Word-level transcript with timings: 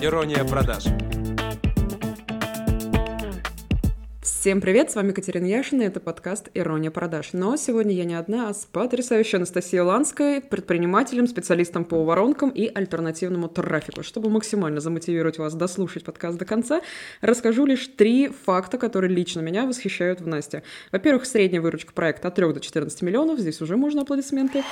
Ирония 0.00 0.44
продаж. 0.44 0.84
Всем 4.22 4.60
привет, 4.60 4.90
с 4.90 4.96
вами 4.96 5.12
Катерина 5.12 5.46
Яшина, 5.46 5.82
это 5.82 6.00
подкаст 6.00 6.48
«Ирония 6.54 6.90
продаж». 6.90 7.28
Но 7.32 7.56
сегодня 7.56 7.92
я 7.94 8.04
не 8.04 8.14
одна, 8.14 8.48
а 8.48 8.54
с 8.54 8.64
потрясающей 8.64 9.36
Анастасией 9.36 9.82
Ланской, 9.82 10.40
предпринимателем, 10.40 11.28
специалистом 11.28 11.84
по 11.84 12.02
воронкам 12.04 12.50
и 12.50 12.66
альтернативному 12.66 13.48
трафику. 13.48 14.02
Чтобы 14.02 14.28
максимально 14.28 14.80
замотивировать 14.80 15.38
вас 15.38 15.54
дослушать 15.54 16.02
подкаст 16.02 16.38
до 16.38 16.44
конца, 16.44 16.80
расскажу 17.20 17.66
лишь 17.66 17.86
три 17.86 18.28
факта, 18.28 18.78
которые 18.78 19.14
лично 19.14 19.40
меня 19.42 19.64
восхищают 19.66 20.20
в 20.20 20.26
Насте. 20.26 20.64
Во-первых, 20.90 21.26
средняя 21.26 21.62
выручка 21.62 21.92
проекта 21.92 22.26
от 22.26 22.34
3 22.34 22.52
до 22.52 22.58
14 22.58 23.02
миллионов, 23.02 23.38
здесь 23.38 23.60
уже 23.60 23.76
можно 23.76 24.02
аплодисменты. 24.02 24.64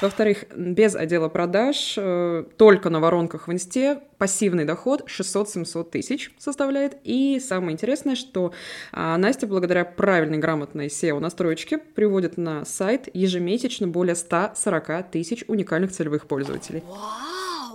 Во-вторых, 0.00 0.44
без 0.56 0.94
отдела 0.94 1.28
продаж, 1.28 1.94
э, 1.96 2.44
только 2.56 2.88
на 2.88 3.00
воронках 3.00 3.48
в 3.48 3.52
инсте 3.52 4.00
пассивный 4.16 4.64
доход 4.64 5.04
600-700 5.06 5.90
тысяч 5.90 6.32
составляет. 6.38 6.96
И 7.04 7.38
самое 7.40 7.72
интересное, 7.72 8.14
что 8.14 8.52
а, 8.92 9.16
Настя 9.18 9.46
благодаря 9.46 9.84
правильной 9.84 10.38
грамотной 10.38 10.86
SEO-настроечке 10.86 11.78
приводит 11.78 12.38
на 12.38 12.64
сайт 12.64 13.08
ежемесячно 13.12 13.88
более 13.88 14.14
140 14.14 15.10
тысяч 15.10 15.44
уникальных 15.48 15.92
целевых 15.92 16.26
пользователей. 16.26 16.82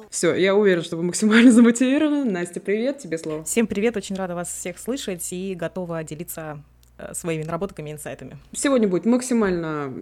Все, 0.09 0.33
я 0.33 0.55
уверена, 0.55 0.83
что 0.83 0.97
вы 0.97 1.03
максимально 1.03 1.51
замотивированы. 1.53 2.25
Настя, 2.25 2.59
привет, 2.59 2.99
тебе 2.99 3.17
слово. 3.17 3.43
Всем 3.43 3.67
привет, 3.67 3.97
очень 3.97 4.15
рада 4.15 4.33
вас 4.33 4.47
всех 4.47 4.79
слышать 4.79 5.31
и 5.31 5.55
готова 5.55 6.03
делиться 6.03 6.63
своими 7.13 7.43
наработками 7.43 7.89
и 7.89 7.93
инсайтами. 7.93 8.37
Сегодня 8.53 8.87
будет 8.87 9.05
максимально 9.05 9.93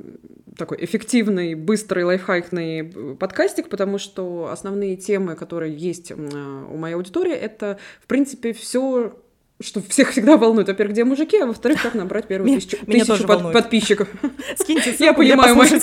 такой 0.58 0.84
эффективный, 0.84 1.56
быстрый, 1.56 2.04
лайфхакный 2.04 2.82
э, 2.82 3.16
подкастик, 3.16 3.70
потому 3.70 3.98
что 3.98 4.50
основные 4.52 4.96
темы, 4.96 5.36
которые 5.36 5.76
есть 5.76 6.12
э, 6.12 6.16
у 6.16 6.78
моей 6.78 6.96
аудитории, 6.96 7.34
это, 7.34 7.80
в 8.02 8.08
принципе, 8.08 8.54
все 8.54 9.16
что 9.62 9.82
всех 9.82 10.12
всегда 10.12 10.36
волнует. 10.36 10.68
Во-первых, 10.68 10.94
где 10.94 11.06
мужики, 11.06 11.38
а 11.38 11.46
во-вторых, 11.46 11.82
как 11.82 11.94
набрать 11.94 12.28
первую 12.28 12.54
тысячу, 12.54 12.86
тысячу 12.86 13.26
под, 13.26 13.54
подписчиков. 13.54 14.10
Скиньте 14.58 14.92
ссылку, 14.92 15.22
я 15.22 15.38
понимаю, 15.38 15.56
я 15.72 15.80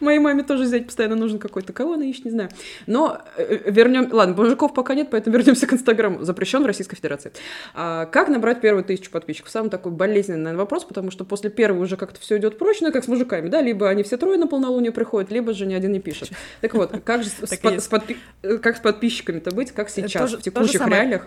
Моей 0.00 0.18
маме 0.18 0.42
тоже 0.42 0.64
взять 0.64 0.86
постоянно 0.86 1.16
нужен 1.16 1.38
какой-то. 1.38 1.72
Кого 1.72 1.94
она 1.94 2.04
ищет, 2.04 2.24
не 2.24 2.30
знаю. 2.30 2.50
Но 2.86 3.20
э, 3.36 3.60
э, 3.64 3.70
вернем... 3.70 4.08
Ладно, 4.12 4.34
мужиков 4.34 4.74
пока 4.74 4.94
нет, 4.94 5.08
поэтому 5.10 5.36
вернемся 5.38 5.66
к 5.66 5.72
Инстаграму. 5.72 6.22
Запрещен 6.24 6.62
в 6.62 6.66
Российской 6.66 6.96
Федерации. 6.96 7.32
А, 7.74 8.06
как 8.06 8.28
набрать 8.28 8.60
первую 8.60 8.84
тысячу 8.84 9.10
подписчиков? 9.10 9.50
Самый 9.50 9.70
такой 9.70 9.92
болезненный, 9.92 10.40
наверное, 10.40 10.60
вопрос, 10.60 10.84
потому 10.84 11.10
что 11.10 11.24
после 11.24 11.50
первого 11.50 11.82
уже 11.82 11.96
как-то 11.96 12.20
все 12.20 12.38
идет 12.38 12.58
проще, 12.58 12.84
ну, 12.84 12.92
как 12.92 13.04
с 13.04 13.08
мужиками, 13.08 13.48
да? 13.48 13.60
Либо 13.60 13.88
они 13.88 14.02
все 14.02 14.16
трое 14.16 14.38
на 14.38 14.46
полнолуние 14.46 14.92
приходят, 14.92 15.30
либо 15.30 15.52
же 15.52 15.66
ни 15.66 15.74
один 15.74 15.92
не 15.92 16.00
пишет. 16.00 16.30
Так 16.60 16.74
вот, 16.74 16.92
как 17.04 17.22
же 17.22 17.30
с, 17.30 17.56
под, 17.56 17.82
с 17.82 17.88
подпи... 17.88 18.16
Э, 18.42 18.58
как 18.58 18.76
с 18.76 18.80
подписчиками-то 18.80 19.50
быть, 19.54 19.72
как 19.72 19.90
сейчас, 19.90 20.32
в 20.32 20.42
текущих 20.42 20.86
реалиях? 20.86 21.26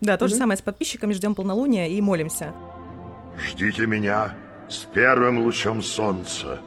Да, 0.00 0.16
то 0.16 0.26
же 0.26 0.34
самое 0.34 0.58
с 0.58 0.62
подписчиками, 0.62 1.12
ждем 1.12 1.34
полнолуния 1.34 1.86
и 1.88 2.00
молимся. 2.00 2.52
Ждите 3.38 3.86
меня 3.86 4.34
с 4.68 4.78
первым 4.92 5.44
лучом 5.44 5.82
солнца. 5.82 6.58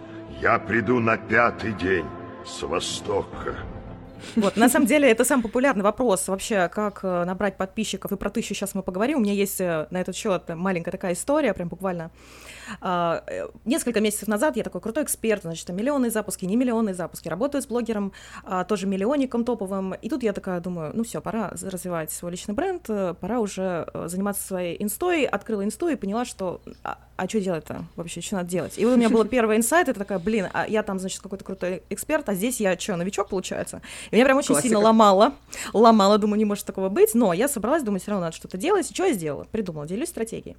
Я 0.41 0.59
приду 0.59 0.99
на 0.99 1.17
пятый 1.17 1.71
день 1.71 2.05
с 2.45 2.61
востока. 2.63 3.55
Вот, 4.35 4.57
на 4.57 4.69
самом 4.69 4.85
деле, 4.85 5.09
это 5.09 5.23
самый 5.23 5.43
популярный 5.43 5.83
вопрос 5.83 6.27
вообще, 6.27 6.67
как 6.69 6.99
э, 7.03 7.23
набрать 7.25 7.57
подписчиков, 7.57 8.11
и 8.11 8.17
про 8.17 8.29
тысячу 8.29 8.53
сейчас 8.53 8.75
мы 8.75 8.83
поговорим. 8.83 9.19
У 9.19 9.21
меня 9.21 9.33
есть 9.33 9.61
э, 9.61 9.87
на 9.91 10.01
этот 10.01 10.15
счет 10.15 10.43
маленькая 10.49 10.91
такая 10.91 11.13
история, 11.13 11.53
прям 11.53 11.69
буквально. 11.69 12.11
А, 12.81 13.23
э, 13.27 13.47
несколько 13.65 14.01
месяцев 14.01 14.27
назад 14.27 14.57
я 14.57 14.63
такой 14.63 14.81
крутой 14.81 15.03
эксперт, 15.03 15.43
значит, 15.43 15.69
миллионные 15.69 16.11
запуски, 16.11 16.45
не 16.45 16.55
миллионные 16.55 16.95
запуски, 16.95 17.29
работаю 17.29 17.61
с 17.61 17.67
блогером, 17.67 18.13
а, 18.43 18.63
тоже 18.63 18.87
миллионником 18.87 19.45
топовым, 19.45 19.93
и 19.93 20.09
тут 20.09 20.23
я 20.23 20.33
такая 20.33 20.59
думаю, 20.59 20.91
ну 20.93 21.03
все, 21.03 21.21
пора 21.21 21.51
развивать 21.61 22.11
свой 22.11 22.31
личный 22.31 22.55
бренд, 22.55 22.89
пора 23.19 23.39
уже 23.39 23.87
заниматься 24.05 24.45
своей 24.45 24.81
инстой, 24.81 25.25
открыла 25.25 25.63
инсту 25.63 25.87
и 25.87 25.95
поняла, 25.95 26.25
что 26.25 26.61
а, 27.17 27.29
что 27.29 27.39
делать-то 27.39 27.85
вообще, 27.95 28.21
что 28.21 28.35
надо 28.35 28.49
делать? 28.49 28.77
И 28.77 28.85
вот 28.85 28.93
у 28.93 28.97
меня 28.97 29.09
был 29.09 29.23
первый 29.25 29.57
инсайт, 29.57 29.87
это 29.87 29.99
такая, 29.99 30.19
блин, 30.19 30.47
а 30.53 30.67
я 30.67 30.83
там, 30.83 30.99
значит, 30.99 31.21
какой-то 31.21 31.45
крутой 31.45 31.83
эксперт, 31.89 32.27
а 32.27 32.33
здесь 32.33 32.59
я 32.59 32.77
что, 32.77 32.95
новичок, 32.95 33.29
получается? 33.29 33.81
И 34.11 34.15
меня 34.15 34.25
прям 34.25 34.37
очень 34.37 34.47
Классика. 34.47 34.67
сильно 34.67 34.79
ломало, 34.79 35.33
ломало, 35.73 36.17
думаю, 36.17 36.37
не 36.37 36.45
может 36.45 36.65
такого 36.65 36.89
быть, 36.89 37.13
но 37.13 37.33
я 37.33 37.47
собралась, 37.47 37.83
думаю, 37.83 37.99
все 38.01 38.11
равно 38.11 38.25
надо 38.25 38.35
что-то 38.35 38.57
делать, 38.57 38.89
и 38.91 38.93
что 38.93 39.05
я 39.05 39.13
сделала? 39.13 39.45
Придумала, 39.45 39.87
делюсь 39.87 40.09
стратегией. 40.09 40.57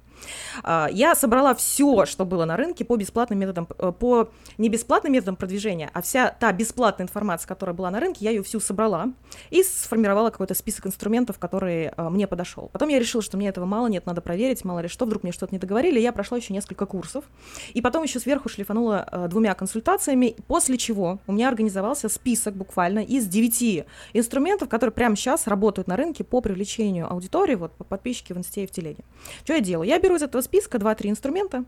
А, 0.63 0.89
я 0.91 1.15
собрала 1.15 1.53
все, 1.53 2.05
что 2.05 2.25
было 2.25 2.45
на 2.45 2.57
рынке 2.57 2.85
по 2.85 2.95
бесплатным 2.95 3.39
методам, 3.39 3.67
э, 3.77 3.91
по 3.91 4.29
не 4.57 4.69
бесплатным 4.69 5.13
методам 5.13 5.35
продвижения, 5.35 5.91
а 5.93 6.01
вся 6.01 6.35
та 6.39 6.51
бесплатная 6.51 7.05
информация, 7.05 7.47
которая 7.47 7.75
была 7.75 7.91
на 7.91 7.99
рынке, 7.99 8.25
я 8.25 8.31
ее 8.31 8.41
всю 8.43 8.59
собрала 8.59 9.11
и 9.49 9.63
сформировала 9.63 10.31
какой-то 10.31 10.55
список 10.55 10.87
инструментов, 10.87 11.37
который 11.37 11.89
а, 11.89 12.09
мне 12.09 12.27
подошел. 12.27 12.69
Потом 12.73 12.89
я 12.89 12.99
решила, 12.99 13.21
что 13.21 13.37
мне 13.37 13.49
этого 13.49 13.65
мало, 13.65 13.87
нет, 13.87 14.05
надо 14.05 14.21
проверить, 14.21 14.65
мало 14.65 14.79
ли 14.79 14.87
что, 14.87 15.05
вдруг 15.05 15.23
мне 15.23 15.31
что-то 15.31 15.53
не 15.53 15.59
договорили, 15.59 15.99
я 15.99 16.11
прошла 16.11 16.37
еще 16.37 16.46
несколько 16.53 16.85
курсов, 16.85 17.25
и 17.73 17.81
потом 17.81 18.03
еще 18.03 18.19
сверху 18.19 18.49
шлифанула 18.49 19.07
э, 19.11 19.27
двумя 19.29 19.53
консультациями, 19.53 20.35
после 20.47 20.77
чего 20.77 21.19
у 21.27 21.33
меня 21.33 21.47
организовался 21.49 22.09
список 22.09 22.55
буквально 22.55 22.99
из 22.99 23.27
девяти 23.27 23.85
инструментов, 24.13 24.69
которые 24.69 24.93
прямо 24.93 25.15
сейчас 25.15 25.47
работают 25.47 25.87
на 25.87 25.95
рынке 25.95 26.23
по 26.23 26.41
привлечению 26.41 27.11
аудитории, 27.11 27.55
вот 27.55 27.71
по 27.73 27.83
подписчике 27.83 28.33
в 28.33 28.37
инсте 28.37 28.63
и 28.63 28.67
в 28.67 28.71
телеге. 28.71 29.03
Что 29.43 29.53
я 29.53 29.59
делаю? 29.59 29.87
Я 29.87 29.99
беру 29.99 30.15
из 30.15 30.21
этого 30.21 30.41
списка 30.41 30.77
2-3 30.77 31.09
инструмента, 31.09 31.65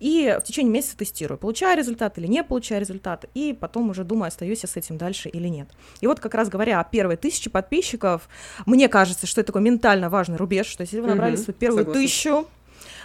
и 0.00 0.36
в 0.40 0.44
течение 0.44 0.72
месяца 0.72 0.96
тестирую, 0.96 1.38
получаю 1.38 1.76
результат 1.76 2.18
или 2.18 2.26
не 2.26 2.42
получаю 2.44 2.80
результат, 2.80 3.26
и 3.34 3.56
потом 3.58 3.90
уже 3.90 4.04
думаю, 4.04 4.28
остаюсь 4.28 4.62
я 4.62 4.68
с 4.68 4.76
этим 4.76 4.98
дальше 4.98 5.28
или 5.28 5.48
нет. 5.48 5.68
И 6.00 6.06
вот 6.06 6.20
как 6.20 6.34
раз 6.34 6.48
говоря 6.48 6.80
о 6.80 6.84
первой 6.84 7.16
тысяче 7.16 7.50
подписчиков, 7.50 8.28
мне 8.66 8.88
кажется, 8.88 9.26
что 9.26 9.40
это 9.40 9.48
такой 9.48 9.62
ментально 9.62 10.10
важный 10.10 10.36
рубеж, 10.36 10.66
что 10.66 10.82
если 10.82 11.00
вы 11.00 11.08
набрали 11.08 11.34
угу, 11.34 11.42
свою 11.42 11.58
первую 11.58 11.84
согласна. 11.84 12.02
тысячу, 12.02 12.48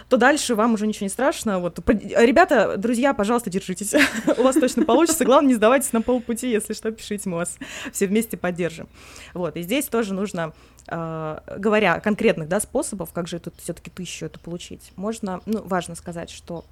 то 0.08 0.16
дальше 0.16 0.54
вам 0.54 0.74
уже 0.74 0.86
ничего 0.86 1.04
не 1.04 1.10
страшно. 1.10 1.58
Вот, 1.58 1.78
ребята, 1.88 2.76
друзья, 2.76 3.14
пожалуйста, 3.14 3.50
держитесь. 3.50 3.94
У 4.38 4.42
вас 4.42 4.56
точно 4.56 4.84
получится. 4.84 5.24
Главное, 5.24 5.48
не 5.48 5.54
сдавайтесь 5.54 5.92
на 5.92 6.02
полпути. 6.02 6.50
Если 6.50 6.74
что, 6.74 6.90
пишите, 6.90 7.28
мы 7.28 7.36
вас 7.38 7.56
все 7.92 8.06
вместе 8.06 8.36
поддержим. 8.36 8.88
Вот, 9.32 9.56
и 9.56 9.62
здесь 9.62 9.86
тоже 9.86 10.14
нужно 10.14 10.52
Uh, 10.86 11.40
говоря 11.58 11.94
о 11.94 12.00
конкретных 12.00 12.46
да, 12.46 12.60
способов, 12.60 13.10
как 13.14 13.26
же 13.26 13.38
тут 13.38 13.54
все-таки 13.56 13.88
тысячу 13.88 14.26
это 14.26 14.38
получить, 14.38 14.92
можно, 14.96 15.40
ну, 15.46 15.62
важно 15.62 15.94
сказать, 15.94 16.28
что 16.28 16.66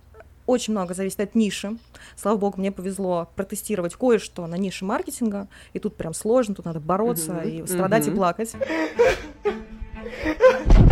очень 0.47 0.73
много 0.73 0.95
зависит 0.95 1.21
от 1.21 1.35
ниши. 1.35 1.77
Слава 2.17 2.37
богу, 2.37 2.61
мне 2.61 2.73
повезло 2.73 3.29
протестировать 3.37 3.95
кое-что 3.95 4.47
на 4.47 4.57
нише 4.57 4.85
маркетинга, 4.85 5.49
и 5.73 5.79
тут 5.79 5.97
прям 5.97 6.15
сложно, 6.15 6.55
тут 6.55 6.67
надо 6.67 6.81
бороться 6.81 7.33
uh-huh. 7.33 7.65
и 7.65 7.67
страдать 7.67 8.07
uh-huh. 8.07 8.12
и 8.12 8.17
плакать. 8.17 8.57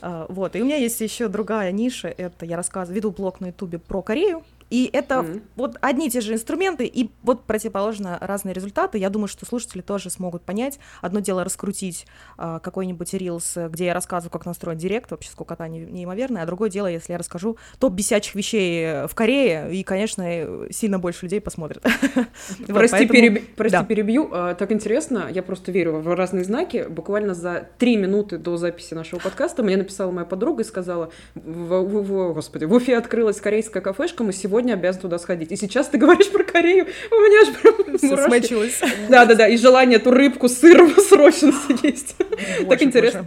А, 0.00 0.26
вот, 0.28 0.54
и 0.54 0.62
у 0.62 0.64
меня 0.64 0.76
есть 0.76 1.00
еще 1.00 1.26
другая 1.26 1.72
ниша, 1.72 2.08
это 2.08 2.46
я 2.46 2.56
рассказываю, 2.56 2.96
веду 2.96 3.10
блог 3.10 3.40
на 3.40 3.46
ютубе 3.46 3.78
про 3.78 4.00
Корею, 4.00 4.44
и 4.70 4.88
это 4.92 5.16
mm-hmm. 5.16 5.42
вот 5.56 5.76
одни 5.80 6.08
и 6.08 6.10
те 6.10 6.20
же 6.20 6.34
инструменты, 6.34 6.86
и 6.86 7.10
вот 7.22 7.44
противоположно 7.44 8.18
разные 8.20 8.52
результаты. 8.52 8.98
Я 8.98 9.10
думаю, 9.10 9.28
что 9.28 9.46
слушатели 9.46 9.80
тоже 9.80 10.10
смогут 10.10 10.42
понять. 10.42 10.78
Одно 11.00 11.20
дело 11.20 11.44
раскрутить 11.44 12.06
а, 12.36 12.58
какой-нибудь 12.58 13.12
рилс, 13.14 13.56
где 13.70 13.86
я 13.86 13.94
рассказываю, 13.94 14.30
как 14.30 14.46
настроить 14.46 14.78
директ, 14.78 15.10
вообще 15.10 15.30
сколько 15.30 15.56
не, 15.68 15.80
неимоверное, 15.80 16.42
а 16.42 16.46
другое 16.46 16.70
дело, 16.70 16.86
если 16.86 17.12
я 17.12 17.18
расскажу 17.18 17.56
топ 17.78 17.94
бесячих 17.94 18.34
вещей 18.34 19.06
в 19.06 19.14
Корее, 19.14 19.74
и, 19.74 19.82
конечно, 19.82 20.68
сильно 20.70 20.98
больше 20.98 21.26
людей 21.26 21.40
посмотрят. 21.40 21.82
Прости, 23.56 23.84
перебью. 23.84 24.28
А, 24.32 24.54
так 24.54 24.72
интересно, 24.72 25.28
я 25.30 25.42
просто 25.42 25.72
верю 25.72 26.00
в 26.00 26.14
разные 26.14 26.44
знаки. 26.44 26.86
Буквально 26.88 27.34
за 27.34 27.68
три 27.78 27.96
минуты 27.96 28.38
до 28.38 28.56
записи 28.56 28.94
нашего 28.94 29.20
подкаста 29.20 29.62
мне 29.62 29.76
написала 29.76 30.10
моя 30.10 30.26
подруга 30.26 30.62
и 30.62 30.64
сказала, 30.64 31.10
господи, 31.34 32.64
в 32.64 32.72
Уфе 32.74 32.96
открылась 32.96 33.40
корейская 33.40 33.80
кафешка, 33.80 34.24
мы 34.24 34.32
сегодня 34.32 34.57
сегодня 34.58 34.72
обязан 34.72 35.02
туда 35.02 35.18
сходить. 35.20 35.52
И 35.52 35.56
сейчас 35.56 35.86
ты 35.86 35.98
говоришь 35.98 36.30
про 36.30 36.42
Корею, 36.42 36.86
у 37.12 37.14
меня 37.14 37.42
аж 37.42 37.96
прям 37.96 38.26
смочилось. 38.26 38.80
Да-да-да, 39.08 39.46
и 39.46 39.56
желание 39.56 39.98
эту 39.98 40.10
рыбку 40.10 40.48
сыром 40.48 40.92
срочно 41.08 41.52
съесть. 41.52 42.16
Так 42.68 42.82
интересно. 42.82 43.26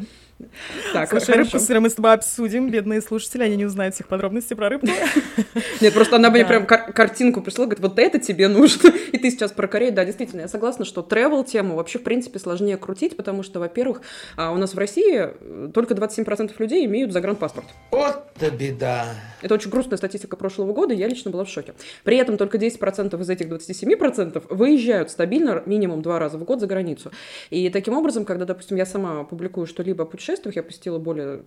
Так, 0.93 1.09
Слушай, 1.09 1.35
рыбку 1.35 1.59
с 1.59 1.69
мы 1.79 1.89
с 1.89 1.93
тобой 1.93 2.13
обсудим. 2.13 2.69
Бедные 2.69 3.01
слушатели, 3.01 3.43
они 3.43 3.55
не 3.55 3.65
узнают 3.65 3.95
всех 3.95 4.07
подробностей 4.07 4.55
про 4.55 4.69
рыбку. 4.69 4.88
Нет, 5.81 5.93
просто 5.93 6.17
она 6.17 6.29
мне 6.29 6.45
прям 6.45 6.65
картинку 6.65 7.41
прислала, 7.41 7.67
говорит, 7.67 7.83
вот 7.83 7.99
это 7.99 8.19
тебе 8.19 8.47
нужно. 8.47 8.89
И 9.11 9.17
ты 9.17 9.31
сейчас 9.31 9.51
про 9.51 9.67
Корею. 9.67 9.93
Да, 9.93 10.05
действительно, 10.05 10.41
я 10.41 10.47
согласна, 10.47 10.85
что 10.85 11.01
travel 11.01 11.45
тему 11.45 11.75
вообще, 11.75 11.99
в 11.99 12.03
принципе, 12.03 12.39
сложнее 12.39 12.77
крутить, 12.77 13.17
потому 13.17 13.43
что, 13.43 13.59
во-первых, 13.59 14.01
а, 14.38 14.51
у 14.51 14.57
нас 14.57 14.73
в 14.73 14.77
России 14.77 15.29
э, 15.29 15.69
только 15.73 15.93
27% 15.93 16.53
людей 16.59 16.85
имеют 16.85 17.11
загранпаспорт. 17.11 17.67
Вот-то 17.91 18.51
беда. 18.51 19.07
Это 19.41 19.55
очень 19.55 19.69
грустная 19.69 19.97
статистика 19.97 20.35
прошлого 20.35 20.73
года, 20.73 20.93
я 20.93 21.07
лично 21.07 21.31
была 21.31 21.45
в 21.45 21.49
шоке. 21.49 21.73
При 22.03 22.17
этом 22.17 22.38
только 22.38 22.57
10% 22.57 23.19
из 23.19 23.29
этих 23.29 23.47
27% 23.47 24.45
выезжают 24.49 25.11
стабильно 25.11 25.63
минимум 25.65 26.01
два 26.01 26.19
раза 26.19 26.38
в 26.38 26.43
год 26.43 26.59
за 26.59 26.67
границу. 26.67 27.11
И 27.49 27.69
таким 27.69 27.95
образом, 27.95 28.25
когда, 28.25 28.45
допустим, 28.45 28.77
я 28.77 28.85
сама 28.85 29.23
публикую 29.23 29.67
что-либо 29.67 30.03
о 30.03 30.05
путешествиях, 30.31 30.56
я 30.56 30.63
посетила 30.63 31.00
более 31.00 31.45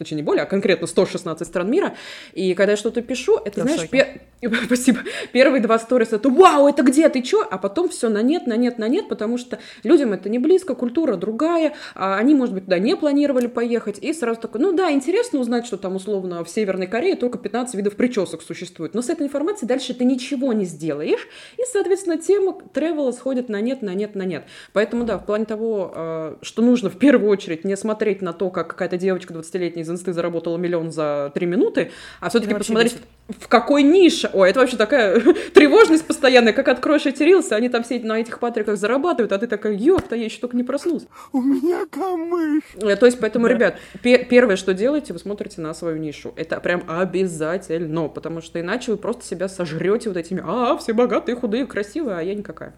точнее 0.00 0.16
не 0.16 0.22
более, 0.22 0.42
а 0.42 0.46
конкретно 0.46 0.86
116 0.86 1.46
стран 1.46 1.70
мира. 1.70 1.94
И 2.32 2.54
когда 2.54 2.72
я 2.72 2.76
что-то 2.76 3.02
пишу, 3.02 3.36
это, 3.44 3.60
я 3.60 3.66
знаешь, 3.66 3.88
пер... 3.88 4.06
спасибо, 4.64 5.00
первые 5.32 5.60
два 5.62 5.78
сториса 5.78 6.16
это 6.16 6.30
«Вау, 6.30 6.66
это 6.66 6.82
где, 6.82 7.08
ты 7.08 7.22
чё?» 7.22 7.46
А 7.48 7.58
потом 7.58 7.90
все 7.90 8.08
на 8.08 8.22
нет, 8.22 8.46
на 8.46 8.56
нет, 8.56 8.78
на 8.78 8.88
нет, 8.88 9.08
потому 9.08 9.36
что 9.36 9.58
людям 9.84 10.12
это 10.12 10.28
не 10.28 10.38
близко, 10.38 10.74
культура 10.74 11.16
другая, 11.16 11.74
а 11.94 12.16
они, 12.16 12.34
может 12.34 12.54
быть, 12.54 12.64
туда 12.64 12.78
не 12.78 12.96
планировали 12.96 13.46
поехать, 13.46 13.98
и 14.00 14.12
сразу 14.14 14.40
такой, 14.40 14.60
ну 14.62 14.72
да, 14.72 14.90
интересно 14.90 15.40
узнать, 15.40 15.66
что 15.66 15.76
там 15.76 15.96
условно 15.96 16.42
в 16.42 16.48
Северной 16.48 16.86
Корее 16.86 17.16
только 17.16 17.38
15 17.38 17.74
видов 17.74 17.96
причесок 17.96 18.42
существует, 18.42 18.94
но 18.94 19.02
с 19.02 19.10
этой 19.10 19.26
информацией 19.26 19.68
дальше 19.68 19.92
ты 19.92 20.04
ничего 20.04 20.52
не 20.54 20.64
сделаешь, 20.64 21.28
и, 21.58 21.62
соответственно, 21.70 22.16
тема 22.16 22.56
тревела 22.72 23.12
сходит 23.12 23.50
на 23.50 23.60
нет, 23.60 23.82
на 23.82 23.94
нет, 23.94 24.14
на 24.14 24.22
нет. 24.22 24.44
Поэтому, 24.72 25.04
да, 25.04 25.18
в 25.18 25.26
плане 25.26 25.44
того, 25.44 25.92
э, 25.94 26.36
что 26.40 26.62
нужно 26.62 26.88
в 26.88 26.98
первую 26.98 27.30
очередь 27.30 27.64
не 27.64 27.76
смотреть 27.76 28.22
на 28.22 28.32
то, 28.32 28.50
как 28.50 28.68
какая-то 28.68 28.96
девочка 28.96 29.34
20-летняя 29.34 29.82
из 29.82 29.89
инсты 29.90 30.12
заработала 30.12 30.56
миллион 30.56 30.90
за 30.90 31.30
3 31.34 31.46
минуты, 31.46 31.90
а 32.20 32.30
все-таки 32.30 32.54
посмотреть, 32.54 32.94
бесит. 32.94 33.06
в 33.40 33.48
какой 33.48 33.82
нише. 33.82 34.30
Ой, 34.32 34.50
это 34.50 34.60
вообще 34.60 34.76
такая 34.76 35.20
тревожность 35.54 36.06
постоянная, 36.06 36.52
как 36.52 36.68
откроешь 36.68 37.06
эти 37.06 37.22
рилсы, 37.22 37.52
они 37.52 37.68
там 37.68 37.82
все 37.82 37.98
на 38.00 38.20
этих 38.20 38.38
патриках 38.38 38.76
зарабатывают, 38.76 39.32
а 39.32 39.38
ты 39.38 39.46
такая, 39.46 39.72
ёпта, 39.72 40.16
я 40.16 40.24
еще 40.24 40.40
только 40.40 40.56
не 40.56 40.62
проснулся. 40.62 41.06
У 41.32 41.40
меня 41.40 41.86
камыш. 41.90 42.62
Э, 42.76 42.96
то 42.96 43.06
есть, 43.06 43.20
поэтому, 43.20 43.48
да. 43.48 43.54
ребят, 43.54 43.76
первое, 44.02 44.56
что 44.56 44.74
делаете, 44.74 45.12
вы 45.12 45.18
смотрите 45.18 45.60
на 45.60 45.74
свою 45.74 45.98
нишу. 45.98 46.32
Это 46.36 46.60
прям 46.60 46.84
обязательно, 46.88 48.08
потому 48.08 48.40
что 48.40 48.60
иначе 48.60 48.92
вы 48.92 48.98
просто 48.98 49.24
себя 49.24 49.48
сожрете 49.48 50.08
вот 50.08 50.16
этими, 50.16 50.42
а, 50.44 50.76
все 50.78 50.92
богатые, 50.92 51.36
худые, 51.36 51.66
красивые, 51.66 52.18
а 52.18 52.22
я 52.22 52.34
никакая. 52.34 52.74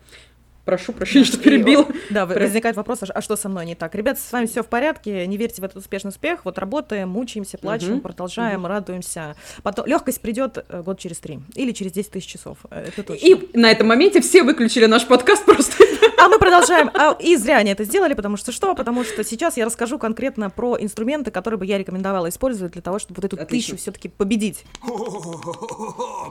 Прошу 0.64 0.92
прощения, 0.92 1.24
что 1.26 1.38
перебил. 1.38 1.88
Да, 2.10 2.26
возникает 2.26 2.76
вопрос, 2.76 3.00
а 3.02 3.20
что 3.20 3.36
со 3.36 3.48
мной 3.48 3.66
не 3.66 3.74
так? 3.74 3.94
Ребята, 3.94 4.20
с 4.20 4.32
вами 4.32 4.46
все 4.46 4.62
в 4.62 4.68
порядке, 4.68 5.26
не 5.26 5.36
верьте 5.36 5.60
в 5.60 5.64
этот 5.64 5.78
успешный 5.78 6.10
успех. 6.10 6.44
Вот 6.44 6.58
работаем, 6.58 7.08
мучаемся, 7.08 7.58
плачем, 7.58 8.00
продолжаем, 8.00 8.66
радуемся. 8.66 9.34
Потом 9.62 9.86
легкость 9.86 10.20
придет 10.20 10.64
э, 10.68 10.82
год 10.82 10.98
через 10.98 11.18
три 11.18 11.40
или 11.54 11.72
через 11.72 11.92
10 11.92 12.10
тысяч 12.12 12.26
часов. 12.26 12.58
Э, 12.70 12.86
это 12.88 13.02
точно. 13.02 13.26
И 13.26 13.50
на 13.54 13.70
этом 13.70 13.88
моменте 13.88 14.20
все 14.20 14.42
выключили 14.42 14.86
наш 14.86 15.06
подкаст 15.06 15.44
просто. 15.44 15.84
А 16.18 16.28
мы 16.28 16.38
продолжаем. 16.38 16.88
А, 16.94 17.16
и 17.18 17.34
зря 17.36 17.56
они 17.56 17.70
это 17.72 17.82
сделали, 17.82 18.14
потому 18.14 18.36
что 18.36 18.52
что? 18.52 18.76
Потому 18.76 19.02
что 19.02 19.24
сейчас 19.24 19.56
я 19.56 19.64
расскажу 19.64 19.98
конкретно 19.98 20.50
про 20.50 20.76
инструменты, 20.78 21.32
которые 21.32 21.58
бы 21.58 21.66
я 21.66 21.78
рекомендовала 21.78 22.28
использовать 22.28 22.74
для 22.74 22.82
того, 22.82 23.00
чтобы 23.00 23.16
вот 23.20 23.24
эту 23.24 23.42
Отлично. 23.42 23.72
тысячу 23.72 23.76
все-таки 23.82 24.08
победить. 24.08 24.64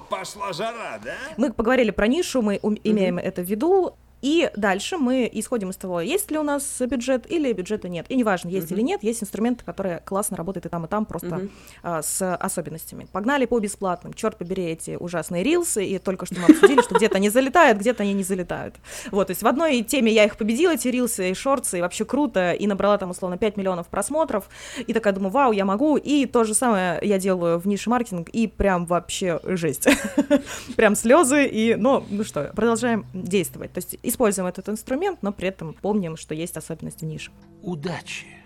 Пошла 0.10 0.54
жара, 0.54 1.00
да? 1.04 1.16
Мы 1.36 1.51
поговорили 1.51 1.92
про 1.92 2.07
нишу, 2.07 2.42
мы 2.42 2.57
имеем 2.83 3.18
это 3.18 3.42
в 3.42 3.45
виду. 3.45 3.95
И 4.21 4.50
дальше 4.56 4.97
мы 4.97 5.29
исходим 5.31 5.69
из 5.71 5.77
того, 5.77 6.01
есть 6.01 6.31
ли 6.31 6.38
у 6.38 6.44
нас 6.44 6.79
бюджет 6.81 7.29
или 7.31 7.51
бюджета 7.53 7.89
нет. 7.89 8.06
И 8.09 8.15
неважно, 8.15 8.50
есть 8.50 8.71
uh-huh. 8.71 8.75
или 8.75 8.81
нет, 8.81 9.03
есть 9.03 9.23
инструменты, 9.23 9.63
которые 9.65 10.01
классно 10.06 10.38
работают 10.38 10.65
и 10.65 10.69
там, 10.69 10.85
и 10.85 10.88
там, 10.88 11.06
просто 11.06 11.27
uh-huh. 11.27 11.51
а, 11.83 12.01
с 12.01 12.35
особенностями. 12.35 13.07
Погнали 13.12 13.45
по 13.45 13.59
бесплатным. 13.59 14.13
Черт 14.13 14.38
побери 14.38 14.65
эти 14.65 14.95
ужасные 15.00 15.44
рилсы, 15.44 15.85
и 15.85 15.97
только 16.00 16.25
что 16.25 16.39
мы 16.39 16.53
обсудили, 16.53 16.81
что 16.81 16.95
где-то 16.95 17.18
они 17.18 17.29
залетают, 17.29 17.79
где-то 17.79 18.03
они 18.03 18.13
не 18.13 18.23
залетают. 18.23 18.75
Вот, 19.12 19.27
то 19.27 19.31
есть 19.31 19.44
в 19.44 19.47
одной 19.47 19.81
теме 19.81 20.12
я 20.12 20.25
их 20.25 20.38
победила, 20.38 20.71
эти 20.71 20.88
рилсы 20.88 21.31
и 21.31 21.33
шорты, 21.33 21.79
и 21.79 21.81
вообще 21.81 22.06
круто, 22.06 22.53
и 22.53 22.68
набрала 22.68 22.97
там, 22.97 23.09
условно, 23.09 23.38
5 23.38 23.57
миллионов 23.57 23.88
просмотров, 23.88 24.50
и 24.85 24.94
такая 24.94 25.13
думаю, 25.13 25.31
вау, 25.31 25.51
я 25.51 25.65
могу, 25.65 25.97
и 25.97 26.25
то 26.25 26.44
же 26.44 26.53
самое 26.53 27.00
я 27.01 27.19
делаю 27.19 27.59
в 27.59 27.68
нише 27.68 27.89
маркетинг, 27.89 28.29
и 28.29 28.47
прям 28.47 28.85
вообще 28.85 29.39
жесть. 29.44 29.88
Прям 30.75 30.95
слезы, 30.95 31.45
и, 31.45 31.75
ну, 31.75 32.03
ну 32.09 32.23
что, 32.23 32.51
продолжаем 32.56 33.06
действовать. 33.13 33.71
То 33.73 33.79
есть 33.79 33.97
используем 34.12 34.48
этот 34.48 34.69
инструмент, 34.69 35.24
но 35.24 35.31
при 35.31 35.48
этом 35.48 35.74
помним, 35.74 36.16
что 36.18 36.36
есть 36.36 36.58
особенности 36.58 37.06
ниши. 37.06 37.31
Удачи! 37.62 38.41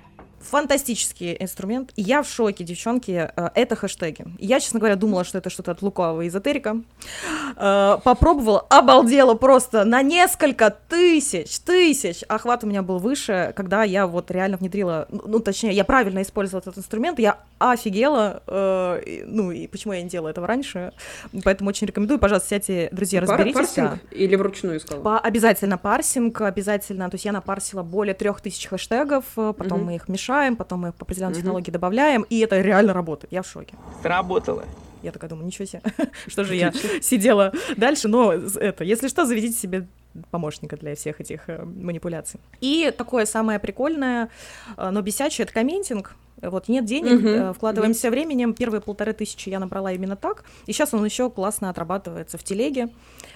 Фантастический 0.50 1.36
инструмент. 1.40 1.92
Я 1.96 2.22
в 2.22 2.30
шоке, 2.30 2.64
девчонки. 2.64 3.32
Э, 3.36 3.50
это 3.56 3.76
хэштеги. 3.76 4.26
Я, 4.40 4.60
честно 4.60 4.80
говоря, 4.80 4.96
думала, 4.96 5.24
что 5.24 5.40
это 5.40 5.50
что-то 5.50 5.72
от 5.72 5.82
лукавого 5.82 6.28
эзотерика. 6.28 6.78
Э, 7.56 7.98
попробовала, 8.04 8.60
обалдела 8.70 9.34
просто 9.34 9.86
на 9.86 10.02
несколько 10.02 10.70
тысяч, 10.70 11.60
тысяч. 11.60 12.24
Охват 12.28 12.64
у 12.64 12.68
меня 12.68 12.84
был 12.84 13.00
выше, 13.00 13.54
когда 13.56 13.84
я 13.84 14.06
вот 14.08 14.30
реально 14.30 14.58
внедрила, 14.58 15.08
ну, 15.10 15.24
ну 15.26 15.40
точнее, 15.40 15.72
я 15.74 15.84
правильно 15.84 16.22
использовала 16.22 16.62
этот 16.62 16.78
инструмент. 16.78 17.18
Я 17.20 17.40
офигела. 17.58 18.44
Э, 18.48 19.24
ну, 19.26 19.52
и 19.52 19.68
почему 19.68 19.94
я 19.94 20.04
не 20.04 20.10
делала 20.10 20.30
этого 20.30 20.46
раньше. 20.46 20.94
Поэтому 21.44 21.70
очень 21.70 21.88
рекомендую. 21.88 22.20
Пожалуйста, 22.20 22.50
сядьте, 22.50 22.90
друзья, 22.92 23.22
разберитесь. 23.22 23.56
Парсинг 23.56 23.92
да. 23.92 24.00
или 24.12 24.36
вручную 24.36 24.78
искала? 24.78 25.02
По, 25.02 25.20
обязательно 25.20 25.78
парсинг, 25.78 26.42
обязательно. 26.42 27.10
То 27.10 27.16
есть 27.16 27.26
я 27.26 27.32
напарсила 27.32 27.82
более 27.82 28.14
трех 28.14 28.42
тысяч 28.42 28.68
хэштегов, 28.68 29.26
потом 29.36 29.80
угу. 29.80 29.86
мы 29.86 29.96
их 29.96 30.08
мешаем 30.08 30.35
мешаем, 30.36 30.56
потом 30.56 30.82
мы 30.82 30.92
по 30.92 31.04
определенной 31.04 31.34
mm-hmm. 31.34 31.38
технологии 31.38 31.72
добавляем, 31.72 32.26
и 32.30 32.40
это 32.40 32.60
реально 32.62 32.94
работает. 32.94 33.32
Я 33.32 33.42
в 33.42 33.48
шоке. 33.48 33.76
Сработало. 34.02 34.66
Я 35.02 35.12
такая 35.12 35.30
думаю, 35.30 35.46
ничего 35.46 35.66
себе, 35.66 35.82
что 36.28 36.44
же 36.44 36.56
я 36.56 36.72
сидела 37.02 37.54
дальше, 37.78 38.08
но 38.08 38.34
это, 38.34 38.84
если 38.84 39.08
что, 39.08 39.26
заведите 39.26 39.56
себе 39.58 39.88
помощника 40.32 40.78
для 40.78 40.96
всех 40.96 41.22
этих 41.22 41.50
э, 41.50 41.64
манипуляций. 41.64 42.40
И 42.62 42.92
такое 42.98 43.26
самое 43.26 43.60
прикольное, 43.60 44.30
э, 44.78 44.90
но 44.90 45.02
бесячее, 45.02 45.44
это 45.44 45.54
комментинг. 45.54 46.16
Вот 46.50 46.68
нет 46.68 46.86
денег, 46.86 47.22
uh-huh. 47.22 47.54
вкладываемся 47.54 48.08
uh-huh. 48.08 48.12
временем. 48.12 48.54
Первые 48.54 48.82
полторы 48.82 49.14
тысячи 49.14 49.50
я 49.50 49.60
набрала 49.60 49.92
именно 49.92 50.16
так. 50.16 50.44
И 50.66 50.74
сейчас 50.74 50.94
он 50.94 51.04
еще 51.06 51.30
классно 51.30 51.70
отрабатывается 51.70 52.38
в 52.38 52.44
телеге. 52.44 52.90